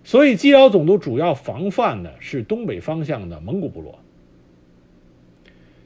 [0.04, 4.00] 所以蓟辽总督主要防范的是东北方向的蒙古部落。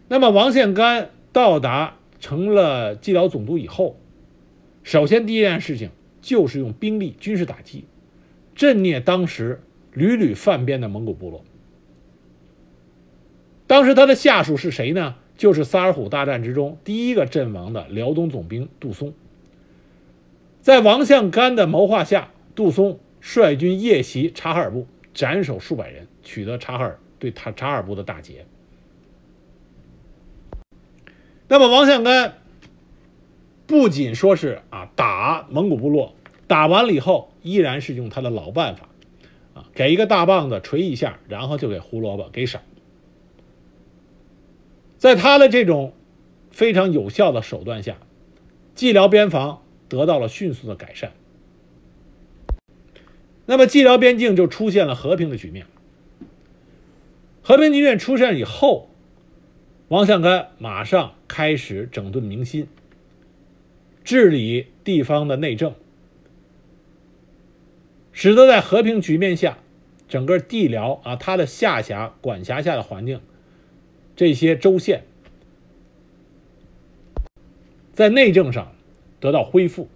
[0.07, 1.98] 那么王献干到达。
[2.19, 3.97] 成了蓟辽总督以后，
[4.83, 5.89] 首先第一件事情
[6.21, 7.85] 就是用兵力、军事打击，
[8.55, 9.61] 镇灭当时
[9.93, 11.43] 屡屡犯边的蒙古部落。
[13.67, 15.15] 当时他的下属是谁呢？
[15.37, 19.13] 就是萨尔浒大战之中第一个阵亡的辽东总兵杜松。
[20.59, 28.45] 在王向干的谋划下，杜松率军夜袭察哈尔部，斩首数百人，取得察哈尔对他察哈尔部的大捷。
[31.51, 32.35] 那么王向干
[33.65, 36.13] 不仅说是啊打蒙古部落，
[36.47, 38.87] 打完了以后依然是用他的老办法，
[39.55, 42.61] 啊给一个大棒子锤一下，然后就给胡萝卜给赏。
[44.99, 45.93] 在他的这种
[46.51, 47.97] 非常有效的手段下，
[48.75, 51.13] 蓟辽边防得到了迅速的改善。
[53.47, 55.65] 那么蓟辽边境就出现了和平的局面。
[57.41, 58.88] 和平局面出现以后。
[59.89, 62.67] 王向干马上开始整顿民心，
[64.03, 65.73] 治理地方的内政，
[68.11, 69.57] 使得在和平局面下，
[70.07, 73.19] 整个地辽啊，它的下辖管辖下的环境，
[74.15, 75.05] 这些州县，
[77.91, 78.71] 在内政上
[79.19, 79.87] 得到恢复，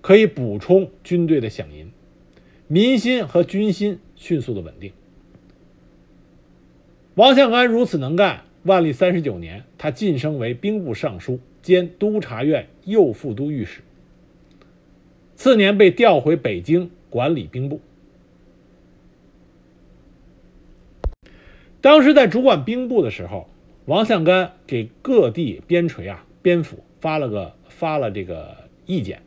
[0.00, 1.92] 可以补充军队的饷银，
[2.66, 4.92] 民心和军心迅速的稳定。
[7.14, 8.42] 王向干如此能干。
[8.64, 13.82] 万历三十九年，他晋升为兵部尚书兼督察院右副都御史。
[15.36, 17.80] 次年被调回北京管理兵部。
[21.82, 23.50] 当时在主管兵部的时候，
[23.84, 29.20] 王相干给各地边陲啊、边府发了个发了这个意见。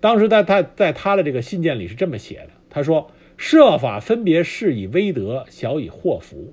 [0.00, 6.52] 当时在他在他的这个信件里是这么写的：他说，设法分别是以威德，小以祸福。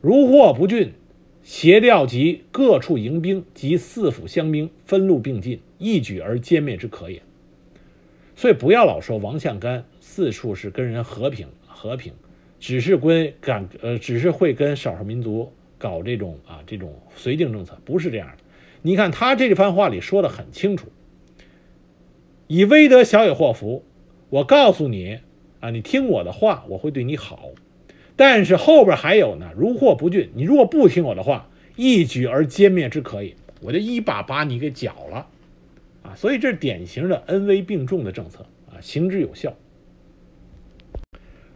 [0.00, 0.92] 如祸不峻，
[1.42, 7.22] 协调及各处营兵及四府乡兵分路并进，一举而歼灭之可也。
[8.36, 12.12] 所以不要老说王相干四处是跟人和平和平，
[12.60, 18.36] 只是跟敢呃只是会跟少数民族搞这种啊这种绥靖政策，不是这样的。
[18.82, 20.88] 你看他这番话里说的很清楚。
[22.46, 23.84] 以威德，小以祸福。
[24.28, 25.18] 我告诉你
[25.60, 27.50] 啊，你听我的话，我会对你好。
[28.16, 30.30] 但是后边还有呢，如获不峻。
[30.34, 35.26] 你如果不听我的话，一举而歼灭之可以，我就一把把你给剿了
[36.02, 36.14] 啊！
[36.14, 39.54] 所以这是典型的恩威并重的政策啊，行之有效。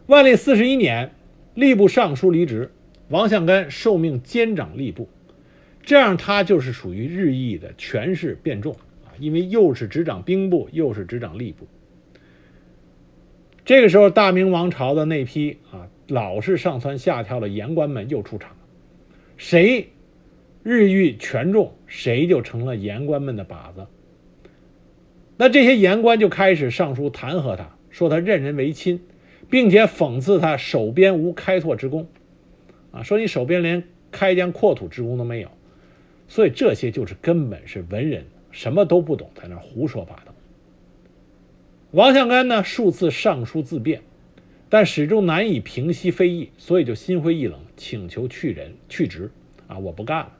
[0.07, 1.13] 万历四十一年，
[1.55, 2.71] 吏部尚书离职，
[3.09, 5.09] 王相干受命监掌吏部，
[5.83, 8.73] 这样他就是属于日益的权势变重
[9.05, 9.13] 啊。
[9.19, 11.67] 因为又是执掌兵部，又是执掌吏部。
[13.65, 18.57] 这个时候，大明王朝的那批啊，老是上蹿下跳的言官们又出场了。
[19.37, 19.89] 谁
[20.63, 23.87] 日益权重，谁就成了言官们的靶子。
[25.37, 29.01] 那这些言官就开始上书弹劾他，说他任人唯亲，
[29.51, 32.09] 并且讽刺他手边无开拓之功，
[32.93, 35.51] 啊，说你手边连开疆扩土之功都没有。
[36.29, 38.25] 所以这些就是根本是文人。
[38.53, 40.33] 什么都不懂，在那胡说八道。
[41.91, 44.01] 王相干呢，数次上书自辩，
[44.69, 49.31] 但始终难以平息非议，所以就心灰意冷，请求去人去职。
[49.69, 50.33] 啊，我不干了。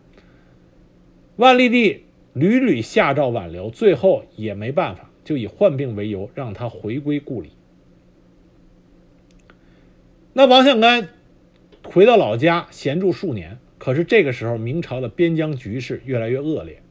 [1.37, 7.51] 万历帝屡屡下诏挽留，最后也没办法，就以患病为由让他回归故里。
[10.33, 11.09] 那王相干
[11.83, 16.83] 回到老家闲住数年，可是这个时候明朝的边疆局势越来越恶劣。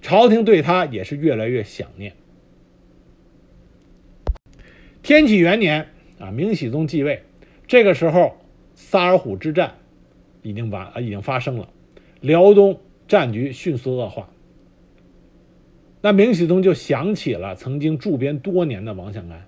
[0.00, 2.14] 朝廷对他也是越来越想念。
[5.12, 7.22] 天启元年啊，明熹宗继位，
[7.66, 8.38] 这个时候
[8.74, 9.74] 萨尔浒之战
[10.40, 11.68] 已经完啊，已经发生了，
[12.22, 14.30] 辽东战局迅速恶化。
[16.00, 19.46] 那明熹宗就想起了曾经驻边多年的王相干。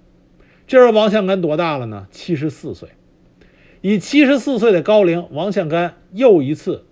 [0.67, 2.09] 这时候王相干多大了呢？
[2.11, 2.91] 七十四岁。
[3.81, 6.85] 以七十四岁的高龄，王相干又一次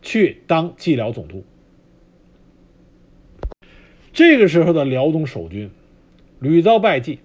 [0.00, 1.44] 去当蓟辽总督。
[4.14, 5.70] 这个时候的辽东守军
[6.38, 7.18] 屡遭败绩，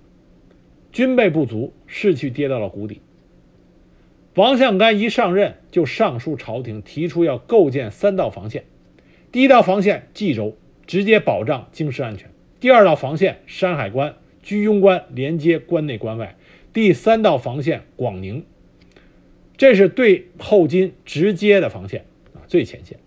[0.96, 3.02] 军备不足，士气跌到了谷底。
[4.36, 8.64] 王相干一上任就上书朝廷，提出要构建三道防线：
[9.30, 10.56] 第一道防线冀州，
[10.88, 12.30] 直接保障京师安全；
[12.62, 16.38] 第二道防线山海关、居庸关连接关内关外；
[16.72, 18.46] 第三道防线广宁，
[19.58, 22.98] 这是对后金直接的防线啊，最前线。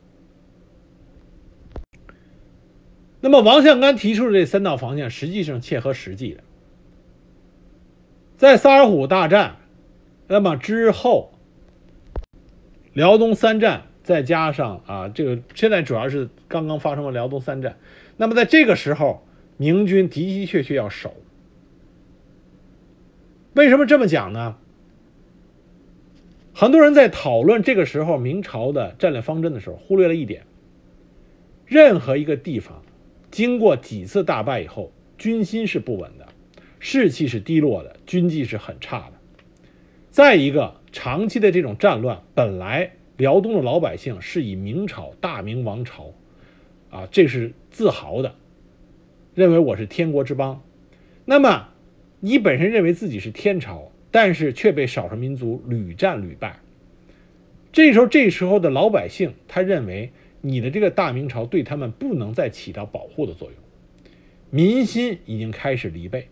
[3.22, 6.42] 那么，王相干提出的这三道防线，实际上切合实际的。
[8.38, 9.56] 在萨尔浒大战，
[10.28, 11.32] 那么之后，
[12.92, 17.76] 辽东三战，再加上啊，这个现在主要是刚刚发生了辽东三战。
[18.16, 21.14] 那么在这个时候，明军的的确确要守。
[23.54, 24.56] 为什么这么讲呢？
[26.54, 30.44] 很多人在讨论这个时候明朝的战略方针的时候，忽略了一点：
[31.66, 32.82] 任何一个地方。
[33.32, 36.28] 经过几次大败以后，军心是不稳的，
[36.80, 39.12] 士气是低落的，军纪是很差的。
[40.10, 46.12] 再一个，长期的这种战乱，本来辽东的老百姓是以明朝大明王朝，
[46.90, 48.34] 啊，这是自豪的，
[49.34, 50.62] 认为我是天国之邦。
[51.24, 51.68] 那么，
[52.20, 56.58] 你本身认为自己是天朝，但是却被少数民族屡战屡败。
[57.72, 60.10] 这时候，这时候的老百姓，他认为。
[60.40, 63.56] 你的这个大明朝对他们不能再起到保护的作用，
[64.50, 66.28] 民心已经开始离背。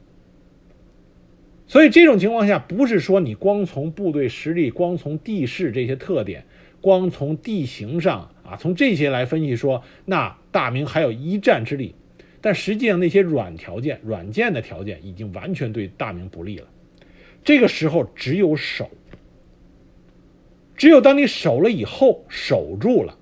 [1.68, 6.44] 所以这种情况下，不是说你光从部队实力、光从地势这些特点、
[6.80, 11.94] 光从地形上啊，从这些来分析说，那大明还有一战之力。
[12.40, 16.68] 但实际上那些软条件、软件的条件已经完全对大明不利了。
[17.42, 18.88] 这个时候只有守，
[20.76, 23.18] 只有当你守了以后，守住了。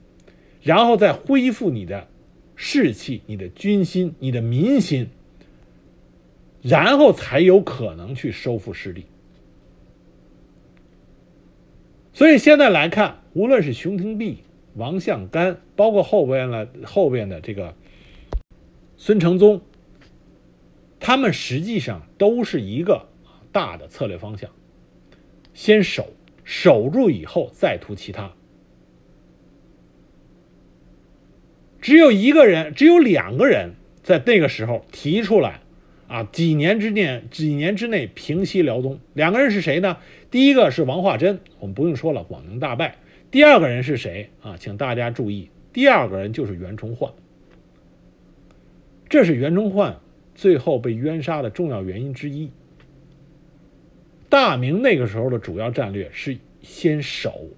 [0.60, 2.08] 然后再恢复你的
[2.56, 5.08] 士气、你的军心、你的民心，
[6.64, 9.04] 然后才有可能去收复失地。
[12.14, 14.38] 所以现在来看无论是熊廷弼
[14.74, 17.74] 王向干包括后边的后边的这个
[18.96, 19.60] 孙承宗
[21.00, 23.08] 他们实际上都是一个
[23.52, 24.50] 大的策略方向。
[25.52, 28.32] 先守守住以后再图其他。
[31.80, 35.60] 只有一个人只有两个人在那个时候提出来
[36.14, 39.00] 啊，几年之内，几年之内平息辽东。
[39.14, 39.96] 两个人是谁呢？
[40.30, 42.98] 第一个是王化贞，我们不用说了，广宁大败。
[43.32, 44.56] 第二个人是谁啊？
[44.56, 47.10] 请大家注意，第二个人就是袁崇焕。
[49.08, 49.98] 这是袁崇焕
[50.36, 52.52] 最后被冤杀的重要原因之一。
[54.28, 57.48] 大明那个时候的主要战略是先守，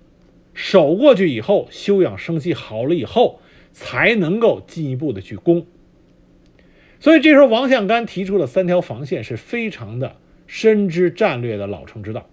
[0.55, 3.39] 守过去以后，休养生息好了以后，
[3.75, 5.67] 才能够进一步的去攻。
[7.01, 10.17] 所以这时候王向干提出的三条防线是非常的
[10.47, 12.29] 深知战略的老成之道。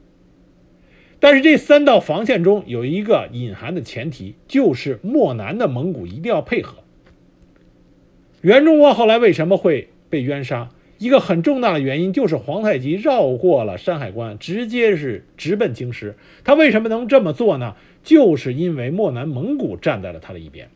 [1.20, 6.80] 但是这三道防线中有一个隐含的前提，就是漠南的蒙古一定要配合。
[8.42, 10.70] 袁崇焕后来为什么会被冤杀？
[10.98, 16.16] 一个很重大的原因就是皇太极绕过了山海关，直接是直奔京师。
[16.44, 17.76] 他为什么能这么做呢？
[18.04, 20.70] 就是因为漠南蒙古站在了他的一边。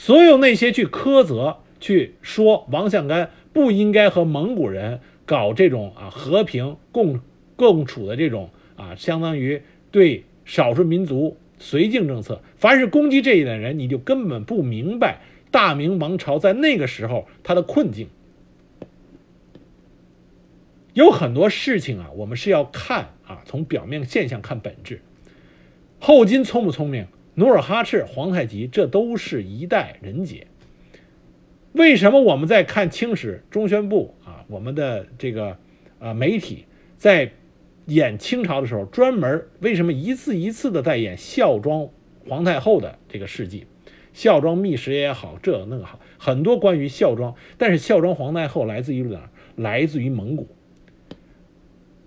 [0.00, 7.20] 所有那些去苛责、去说王向干不应该和蒙古人搞这种啊和平共
[7.54, 11.36] 共处的这种啊，相当于对少数民族。
[11.60, 15.20] 绥靖政策，凡是攻击这一点人，你就根本不明白
[15.50, 18.08] 大明王朝在那个时候他的困境。
[20.94, 25.02] 有很多事情啊，我们是要看啊，从表面现象看本质。
[25.98, 27.06] 后金聪不聪明？
[27.34, 30.46] 努尔哈赤、皇太极，这都是一代人杰。
[31.72, 35.56] 为什么我们在看清史中宣部啊，我们的这个
[35.98, 36.66] 呃媒体
[36.96, 37.32] 在？
[37.86, 41.88] 演清朝的时候，专门为什么一次一次的在演孝庄
[42.28, 43.66] 皇太后的这个事迹，
[44.12, 47.34] 孝庄秘史也好，这那个好，很多关于孝庄。
[47.58, 49.30] 但是孝庄皇太后来自于哪儿？
[49.56, 50.46] 来自于蒙古。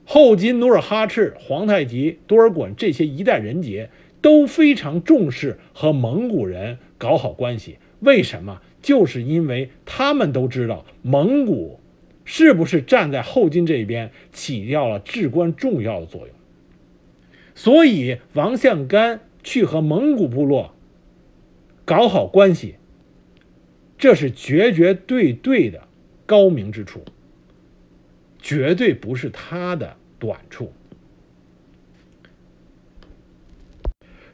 [0.06, 3.90] 后金、努尔哈赤、皇太极、多尔衮这些一代人杰
[4.24, 7.78] 都非常重视和蒙古人搞好关系。
[8.00, 8.62] 为什么？
[8.82, 11.80] 就是因为他们都知道蒙古。
[12.26, 16.30] 是不是站在后金这边起掉了至关重要的作用？
[17.54, 20.74] 所以王向干去和蒙古部落
[21.84, 22.76] 搞好关系，
[23.98, 25.86] 这是绝绝对对的
[26.26, 27.04] 高明之处，
[28.42, 30.72] 绝对不是他的短处。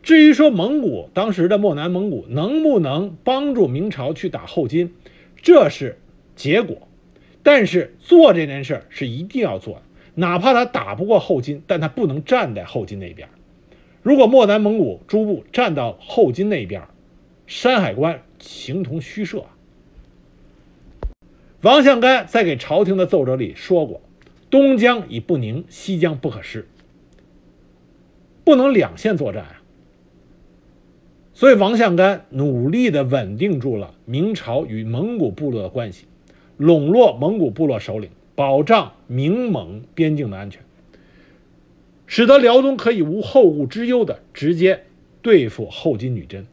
[0.02, 4.94] 至于说蒙古当时的漠南蒙古能不能帮助明朝去打后金，
[5.42, 5.98] 这是
[6.36, 6.88] 结果。
[7.44, 9.82] 但是做这件事是一定要做的，
[10.16, 13.30] 哪怕他打不过后金，但他不能站在后金那边。
[14.02, 16.82] 如果漠南蒙古诸部站到后金那边，
[17.46, 19.56] 山海关形同虚设啊。
[21.62, 24.02] 王向干在给朝廷的奏折里说过
[24.50, 26.68] ：“东江已不宁，西江不可失，
[28.46, 29.46] 不能两线作战。”
[31.40, 36.06] 所以王向干努力地稳定住了明朝与蒙古部落的关系。
[36.58, 40.62] 笼络蒙古部落首领，保障明蒙边境的安全，
[42.08, 44.84] 使得辽东可以无后顾之忧的直接
[45.22, 46.46] 对付后金女真。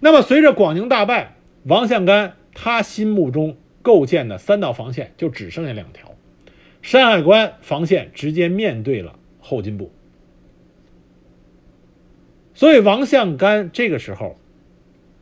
[0.00, 6.14] 那么，随着广宁大败，王向干他心目中构建的三道防线就只剩下两条：
[6.82, 9.90] 山海关防线直接面对了后金部，
[12.56, 14.36] 所以王向干这个时候。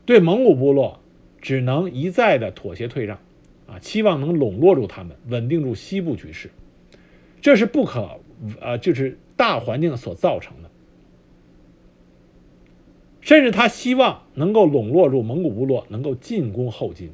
[0.07, 1.01] 对蒙古部落，
[1.41, 3.18] 只能一再的妥协退让，
[3.66, 6.51] 啊，期望能笼络住他们，稳定住西部局势，
[7.41, 8.20] 这是不可，
[8.61, 10.68] 呃，就是大环境所造成的。
[13.22, 17.11] 甚至他希望能够笼络住蒙古部落，能够进攻后金。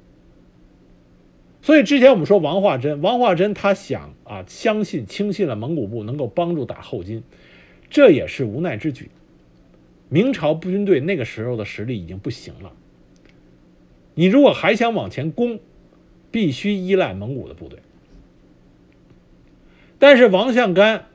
[1.62, 7.22] 所以之前我们说王化贞，王化贞他想啊，相信轻信了蒙古部能够帮助打后金，
[7.88, 9.08] 这也是无奈之举。
[10.10, 12.72] 明朝步军队那个时候的实力已经不行了。
[14.14, 15.60] 你如果还想往前攻，
[16.30, 17.78] 必须依赖蒙古的部队。
[19.98, 21.06] 但是王向干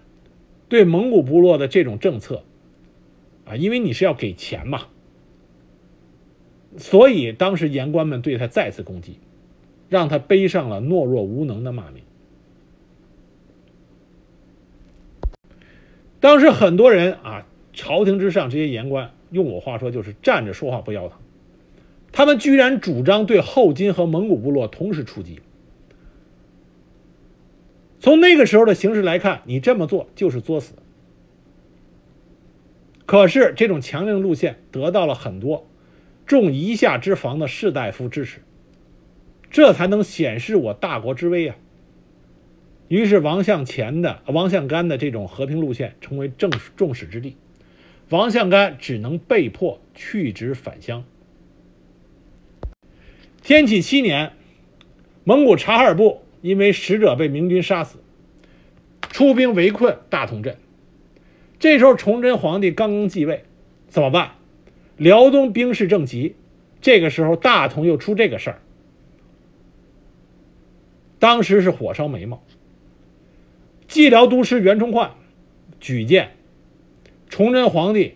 [0.69, 2.43] 对蒙古部落的这种政策，
[3.45, 4.87] 啊，因为你是要给钱嘛，
[6.77, 9.19] 所以当时言官们对他再次攻击，
[9.89, 12.03] 让他背上了懦弱无能的骂名。
[16.19, 17.45] 当时很多人啊，
[17.75, 21.19] 朝廷之上这些言官，用我话说就是站着说话不腰疼。
[22.11, 25.41] 他们居然主张对后金和蒙古部落同时出击。
[27.99, 30.73] 从那个时候的形势来看，你这么做就是作死。
[33.05, 35.67] 可是这种强硬路线得到了很多
[36.25, 38.39] 重一下之防的士大夫支持，
[39.51, 41.55] 这才能显示我大国之威啊！
[42.87, 47.35] 于是王向前的王向干的这种和平路线成为正众矢之的，
[48.09, 51.03] 王向干只能被迫去职返乡。
[53.41, 54.33] 天启七年，
[55.23, 57.99] 蒙古察哈尔部因为使者被明军杀死，
[59.01, 60.57] 出兵围困大同镇。
[61.59, 63.43] 这时候崇祯皇帝刚刚继位，
[63.87, 64.31] 怎么办？
[64.97, 66.35] 辽东兵势正急，
[66.81, 68.61] 这个时候大同又出这个事儿，
[71.19, 72.43] 当时是火烧眉毛。
[73.87, 75.11] 蓟辽都师袁崇焕
[75.79, 76.31] 举荐
[77.29, 78.13] 崇祯皇帝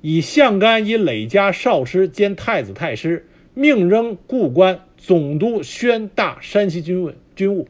[0.00, 7.68] 以相干以累加少师兼太子太师，命仍故官总督宣大山西军务军务。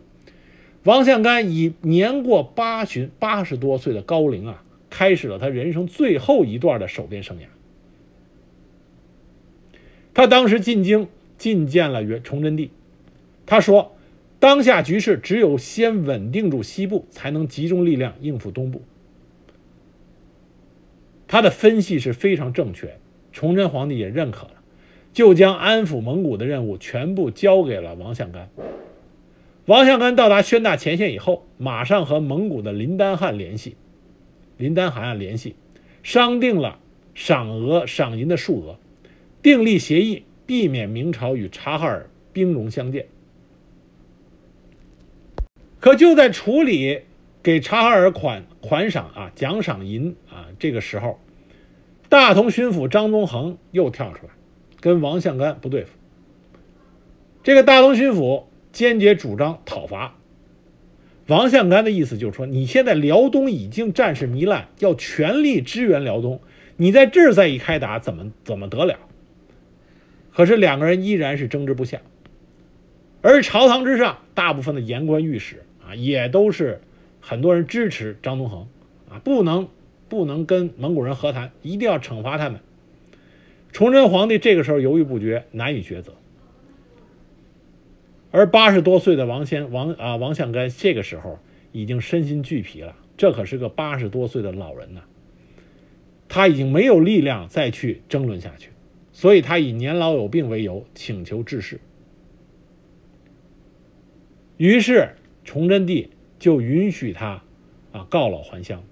[0.84, 7.42] 王相干以年过八旬八十多岁的高龄啊，开始了他人生最后一段的守边生涯。
[10.14, 12.70] 他当时进京觐见了元崇祯帝，
[13.46, 13.96] 他说。
[14.38, 18.80] 当下局势，只有先稳定住西部，才能集中力量应付东部。
[21.30, 22.98] 他的分析是非常正确，
[23.30, 24.54] 崇祯皇帝也认可了，
[25.12, 28.50] 就将安抚蒙古的任务全部交给了王相干。
[29.66, 33.76] 王相干到达宣大前线以后，马上和蒙古的林丹汗联系，
[34.56, 35.54] 林丹汗联系，
[36.02, 36.80] 商定了
[37.14, 38.80] 赏额赏银的数额，
[39.40, 43.06] 订立协议，避免明朝与察哈尔兵戎相见。
[45.78, 47.02] 可就在处理
[47.42, 51.18] 给察哈尔款款赏啊、奖赏银啊这个时候，
[52.08, 54.32] 大同巡抚张宗衡又跳出来，
[54.80, 55.90] 跟王相干不对付。
[57.42, 60.16] 这个大同巡抚坚决主张讨伐。
[61.26, 66.40] 王相干的意思就是说，你现在辽东已经战事糜烂，要全力支援辽东，
[66.76, 68.98] 你在这儿再一开打，怎么怎么得了？
[70.34, 72.00] 可是两个人依然是争执不下。
[73.22, 75.94] 而朝堂之上，大部分的言官御史啊。
[75.94, 76.80] 也都是
[77.30, 78.66] 很多人支持张宗衡
[79.08, 79.68] 啊，不能
[80.08, 82.58] 不能跟蒙古人和谈，一定要惩罚他们。
[83.70, 86.14] 崇祯皇帝这个时候犹豫不决，难以抉择。
[88.32, 91.38] 而八十多岁的王先王啊王相干这个时候
[91.70, 95.02] 已经身心俱疲了，这可是个八十多岁的老人呐，
[96.28, 98.70] 他已经没有力量再去争论下去，
[99.12, 101.80] 所以他以年老有病为由请求致仕。
[104.56, 105.10] 于是。
[105.42, 106.10] 崇祯帝
[106.40, 107.42] 就允许他，
[107.92, 108.82] 啊告老还乡。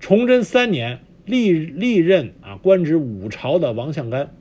[0.00, 4.34] 崇祯三年，历历任啊官职五朝的王相干，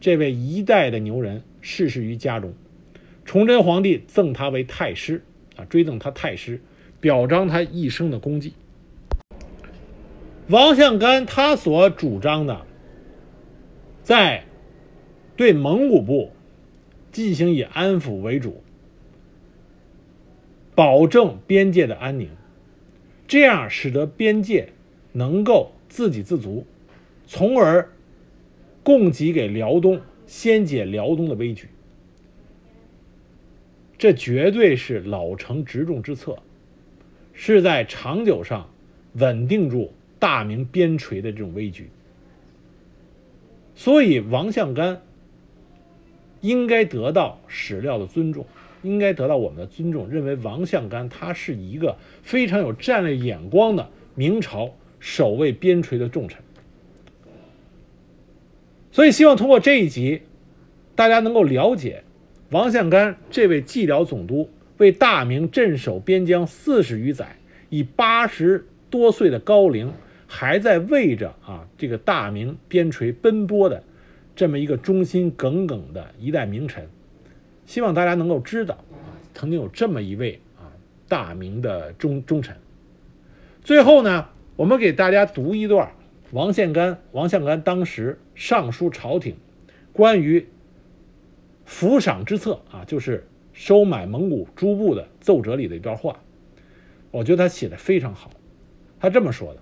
[0.00, 2.54] 这位一代的牛人逝世于家中。
[3.24, 5.24] 崇祯皇帝赠他为太师，
[5.56, 6.60] 啊追赠他太师，
[7.00, 8.52] 表彰他一生的功绩。
[10.48, 12.66] 王相干他所主张的，
[14.02, 14.44] 在
[15.36, 16.32] 对蒙古部
[17.12, 18.62] 进行以安抚为主。
[20.80, 22.30] 保证边界的安宁，
[23.28, 24.70] 这样使得边界
[25.12, 26.64] 能够自给自足，
[27.26, 27.86] 从而
[28.82, 31.68] 供给给辽东，先解辽东的危局。
[33.98, 36.38] 这绝对是老成执重之策，
[37.34, 38.66] 是在长久上
[39.16, 41.90] 稳定住大明边陲的这种危局。
[43.74, 45.02] 所以，王相干
[46.40, 48.46] 应该得到史料的尊重。
[48.82, 56.40] 应该得到我们的尊重，认为王相干他是一个非常有战略眼光的明朝守卫边陲的重臣。
[58.92, 60.22] 所以，希望通过这一集，
[60.94, 62.02] 大家能够了解
[62.50, 67.36] 王相干这位蓟辽总督为大明镇守边疆四十余载，
[67.68, 69.92] 以八十多岁的高龄
[70.26, 73.82] 还在为着啊这个大明边陲奔波的
[74.34, 76.88] 这么一个忠心耿耿的一代名臣。
[77.70, 78.84] 希望大家能够知道，
[79.32, 80.66] 曾经有这么一位啊
[81.06, 82.56] 大明的忠忠臣。
[83.62, 85.92] 最后呢，我们给大家读一段
[86.32, 89.36] 王献干王献干当时上书朝廷
[89.92, 90.48] 关于
[91.64, 96.18] 抚赏之策啊，就是收买蒙古诸部的奏折里的一段话。
[97.12, 98.32] 我觉得他写的非常好。
[98.98, 99.60] 他这么说的：“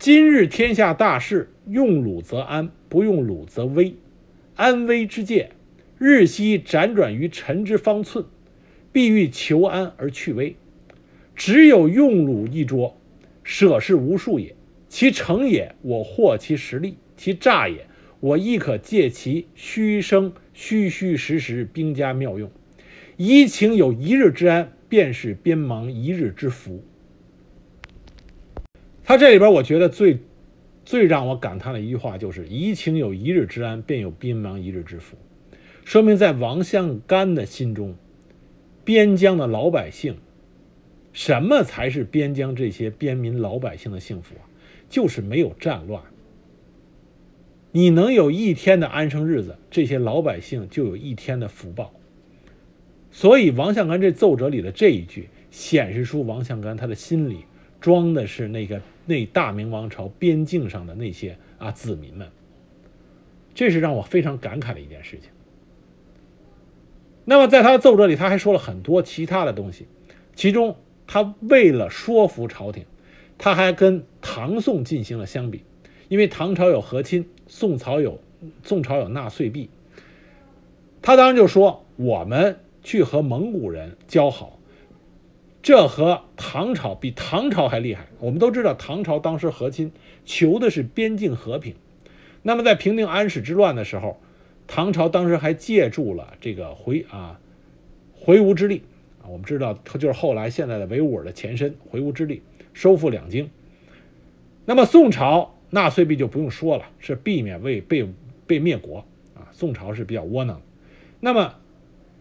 [0.00, 3.96] 今日天下大事，用鲁则安，不用鲁则危。
[4.56, 5.50] 安危之戒。”
[5.98, 8.24] 日夕辗转于臣之方寸，
[8.92, 10.54] 必欲求安而去危。
[11.34, 12.96] 只有用鲁一拙，
[13.42, 14.54] 舍事无数也。
[14.88, 17.86] 其成也，我获其实力；其诈也，
[18.20, 22.50] 我亦可借其虚声虚虚实实，兵家妙用。
[23.16, 26.82] 宜情有一日之安，便是边忙一日之福。
[29.02, 30.20] 他这里边，我觉得最
[30.84, 35.16] 最让我感叹的一句话就是：宜情有一日之安，便有兵忙一日之福。
[35.88, 37.94] 说明在王相干的心中，
[38.84, 40.18] 边疆的老百姓
[41.14, 44.44] 什么才是边疆这些边民老百姓的幸福啊？
[44.90, 46.02] 就是没有战乱。
[47.72, 51.94] 你能有一天的安生日子，这些老百姓就有一天的福报。
[53.10, 57.46] 所以王相干这奏折里的这一句，显示出王相干他的心里
[57.80, 62.28] 装的是那个那大明王朝边境上的那些啊子民们。
[63.54, 65.30] 这是让我非常感慨的一件事情。
[67.28, 69.86] 那么在他的奏折里，他还说了很多其他的东西，
[70.34, 70.76] 其中
[71.06, 72.86] 他为了说服朝廷，
[73.36, 75.62] 他还跟唐宋进行了相比，
[76.08, 78.18] 因为唐朝有和亲，宋朝有
[78.62, 79.68] 宋朝有纳岁币。
[81.02, 82.60] 他当时就说我们。
[82.80, 84.58] 去和蒙古人交好，
[85.60, 88.06] 这和唐朝比唐朝还厉害。
[88.18, 89.92] 我们都知道，唐朝当时和亲
[90.24, 91.74] 求的是边境和平。
[92.40, 94.18] 那么在平定安史之乱的时候，
[94.68, 97.40] 唐朝当时还借助了这个回啊
[98.14, 98.84] 回吴之力
[99.20, 99.26] 啊。
[99.26, 102.42] 我们知道他，就是后来现在的维吾尔的前身回吴之力，
[102.72, 103.50] 收复两京。
[104.64, 108.08] 那么宋朝纳粹币就不用说了，是避免为被
[108.46, 108.98] 被灭国
[109.34, 109.50] 啊。
[109.50, 110.62] 宋朝是比较窝囊。
[111.18, 111.54] 那么。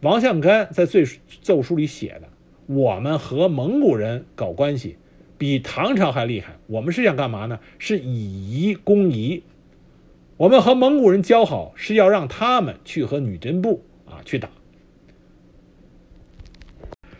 [0.02, 1.08] 王相干在最
[1.42, 2.30] 奏书里写的
[2.68, 4.96] ：“我们和蒙古人搞关系，
[5.40, 6.58] 比唐朝还厉害。
[6.68, 7.60] 我们是想干嘛呢？
[7.80, 9.42] 是以夷攻夷。
[10.38, 14.50] 我们和蒙古人交好，是要让他们去和女真部啊去打。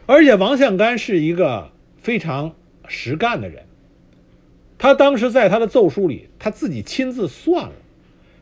[0.06, 2.56] 而且王相干是一个非常
[2.88, 3.66] 实干的人，
[4.78, 7.76] 他当时在他的奏书里，他自己亲自算了，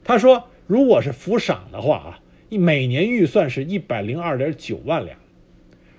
[0.03, 2.19] 他说，如果是服赏的话啊。”
[2.57, 5.17] 每年预算是一百零二点九万两，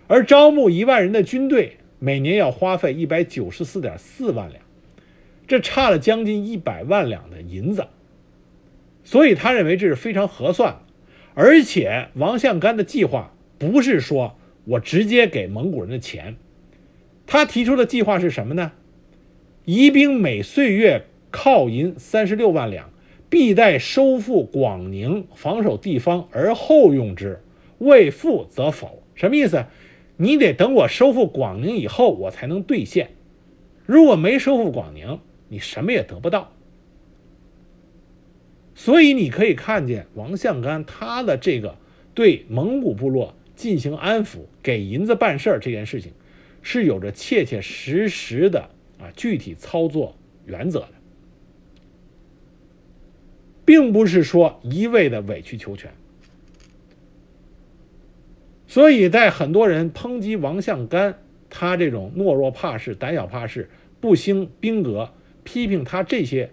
[0.06, 4.62] 而招募一万人的军队每年要花费一百九十四点四万两，
[5.46, 7.86] 这差了将近一百万两的银子，
[9.06, 10.80] 所以他认为这是非常合算。
[11.32, 16.36] 而且王相干的计划不是说我直接给蒙古人的钱，
[17.26, 18.72] 他提出的计划是什么呢？
[19.64, 22.90] 宜兵每岁月犒银三十六万两。
[23.28, 27.42] 必待收复广宁，防守地方而后用之，
[27.78, 29.02] 未复则否。
[29.16, 29.66] 什么意思？
[30.16, 33.10] 你得等我收复广宁以后，我才能兑现。
[33.84, 36.52] 如果没收复广宁，你什么也得不到。
[38.76, 41.76] 所以你可以看见王相干他的这个
[42.14, 46.12] 对蒙古部落进行安抚、给银子办事儿这件事情，
[46.62, 48.60] 是有着切切实实的
[49.00, 50.14] 啊具体操作
[50.44, 50.90] 原则的。
[53.64, 55.90] 并不是说一味的委曲求全，
[58.68, 61.18] 所以在很多人抨击王相干
[61.50, 63.68] 他这种懦弱怕事、胆小怕事、
[64.00, 65.12] 不兴兵革，
[65.42, 66.48] 批评他这些，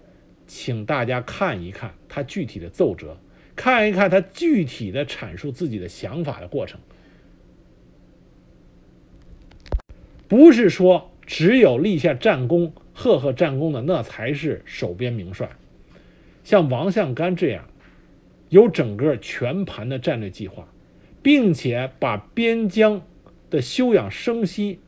[0.56, 3.18] 请大家看一看他具体的奏折，
[3.56, 6.80] 看一看他具体的阐述自己的想法的过程，
[10.28, 15.50] 不是说只有立下战功、赫赫战功的那才是守边名帅。
[16.44, 17.68] 像王向干这样，
[18.50, 20.68] 有整个全盘的战略计划，
[21.24, 23.02] 并且把边疆
[23.50, 24.80] 的休养生息、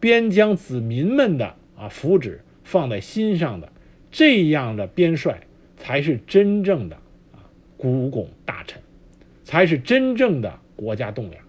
[0.00, 3.72] 边疆子民们的啊福祉放在心上的
[4.10, 5.40] 这样的边帅，
[5.76, 6.96] 才是真正的
[7.32, 7.44] 啊
[7.76, 8.80] 古拱大臣，
[9.44, 11.44] 才是真正的国家栋梁。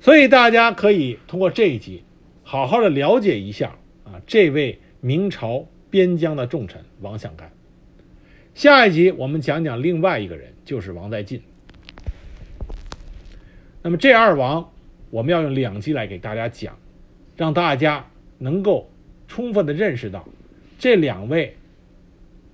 [0.00, 2.04] 所以大家可以通过这一集，
[2.42, 5.66] 好好的了解一下啊这位明朝。
[5.90, 7.52] 边疆的重臣王相干。
[8.52, 11.40] 下一集我们讲讲另外一个人，就是王在晋。
[13.80, 14.72] 那么这二王，
[15.10, 16.76] 我们要用两集来给大家讲，
[17.36, 18.04] 让大家
[18.38, 18.90] 能够
[19.28, 20.26] 充分的认识到，
[20.78, 21.56] 这两位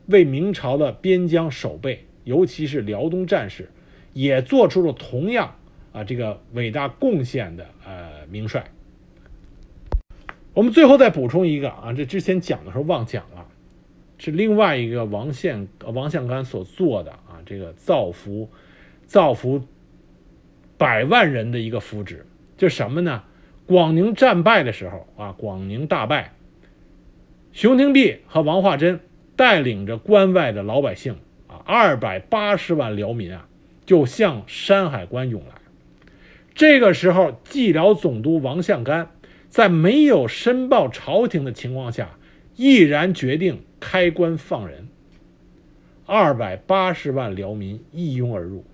[0.07, 3.69] 为明朝的边疆守备，尤其是辽东战士，
[4.13, 5.57] 也做出了同样
[5.93, 8.65] 啊这个伟大贡献的呃名帅。
[10.53, 13.47] 我们最后再补充一个啊，这之前讲的时候忘讲了，
[14.19, 18.51] 是另外一个王献王相干所做的啊，这个造福
[19.07, 19.63] 造福
[20.77, 22.19] 百万人的一个福祉，
[22.57, 23.23] 就什么呢？
[23.67, 26.35] 广宁战败的时候啊，广宁大败，
[27.53, 29.01] 熊廷弼和王化贞
[29.37, 33.49] 带领着关外的老百姓啊，二百八十万辽民啊，
[33.85, 35.61] 就向山海关涌来。
[36.55, 39.11] 这个时候，蓟辽总督王向干。
[39.49, 42.17] 在没有申报朝廷的情况下，
[42.55, 44.87] 毅然决定开关放人。
[46.07, 48.65] 二百八十万辽民一拥而入，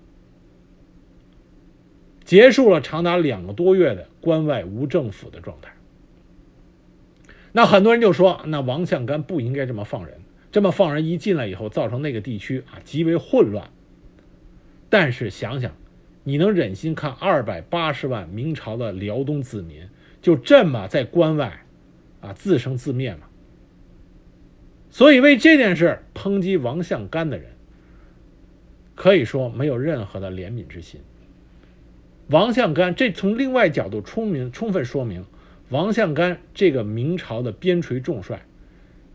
[2.23, 5.71] 结束了长达两个多月的关外无政府的状态。
[7.57, 10.19] 那很多人就说，那王相干不应该这么放人，
[10.51, 13.71] 这么放人一进来以后，造成那个地区啊极为混乱。
[14.89, 15.75] 但是想想，
[16.23, 19.89] 你能忍心看二百八十万明朝的辽东子民
[20.21, 21.65] 就这么在关外
[22.21, 23.21] 啊自生自灭吗？
[24.91, 27.49] 所以为这件事抨击王向干的人，
[28.93, 31.01] 可以说没有任何的怜悯之心。
[32.29, 35.25] 王向干，这从另外角度充明充分说明，
[35.69, 38.45] 王向干这个明朝的边陲重帅，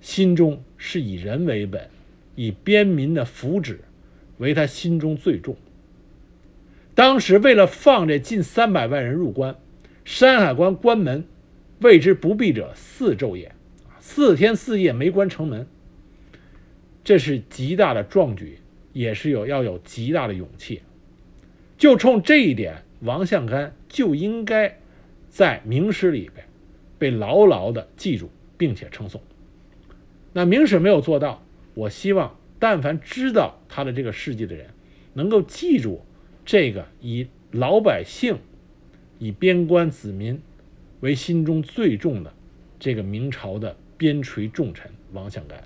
[0.01, 1.89] 心中是以人为本，
[2.35, 3.77] 以边民的福祉
[4.39, 5.57] 为他心中最重。
[6.95, 9.57] 当时为了放这近三百万人入关，
[10.05, 11.25] 山海关关门
[11.81, 13.55] 为之不闭者四昼夜，
[13.99, 15.67] 四天四夜没关城门。
[17.03, 18.59] 这是极大的壮举，
[18.93, 20.83] 也是有要有极大的勇气。
[21.79, 22.83] 就冲这一点。
[23.05, 24.79] 王向干就应该
[25.33, 26.47] 在明史里边
[26.99, 28.29] 被牢牢的记住，
[28.59, 29.19] 并且称颂。
[30.35, 34.67] 那明史没有做到，我希望但凡知道他的这个事迹的人，
[35.15, 36.03] 能够记住
[36.45, 38.37] 这个以老百姓、
[39.19, 40.39] 以边关子民
[41.01, 42.31] 为心中最重的
[42.79, 45.65] 这个明朝的边陲重臣王相干。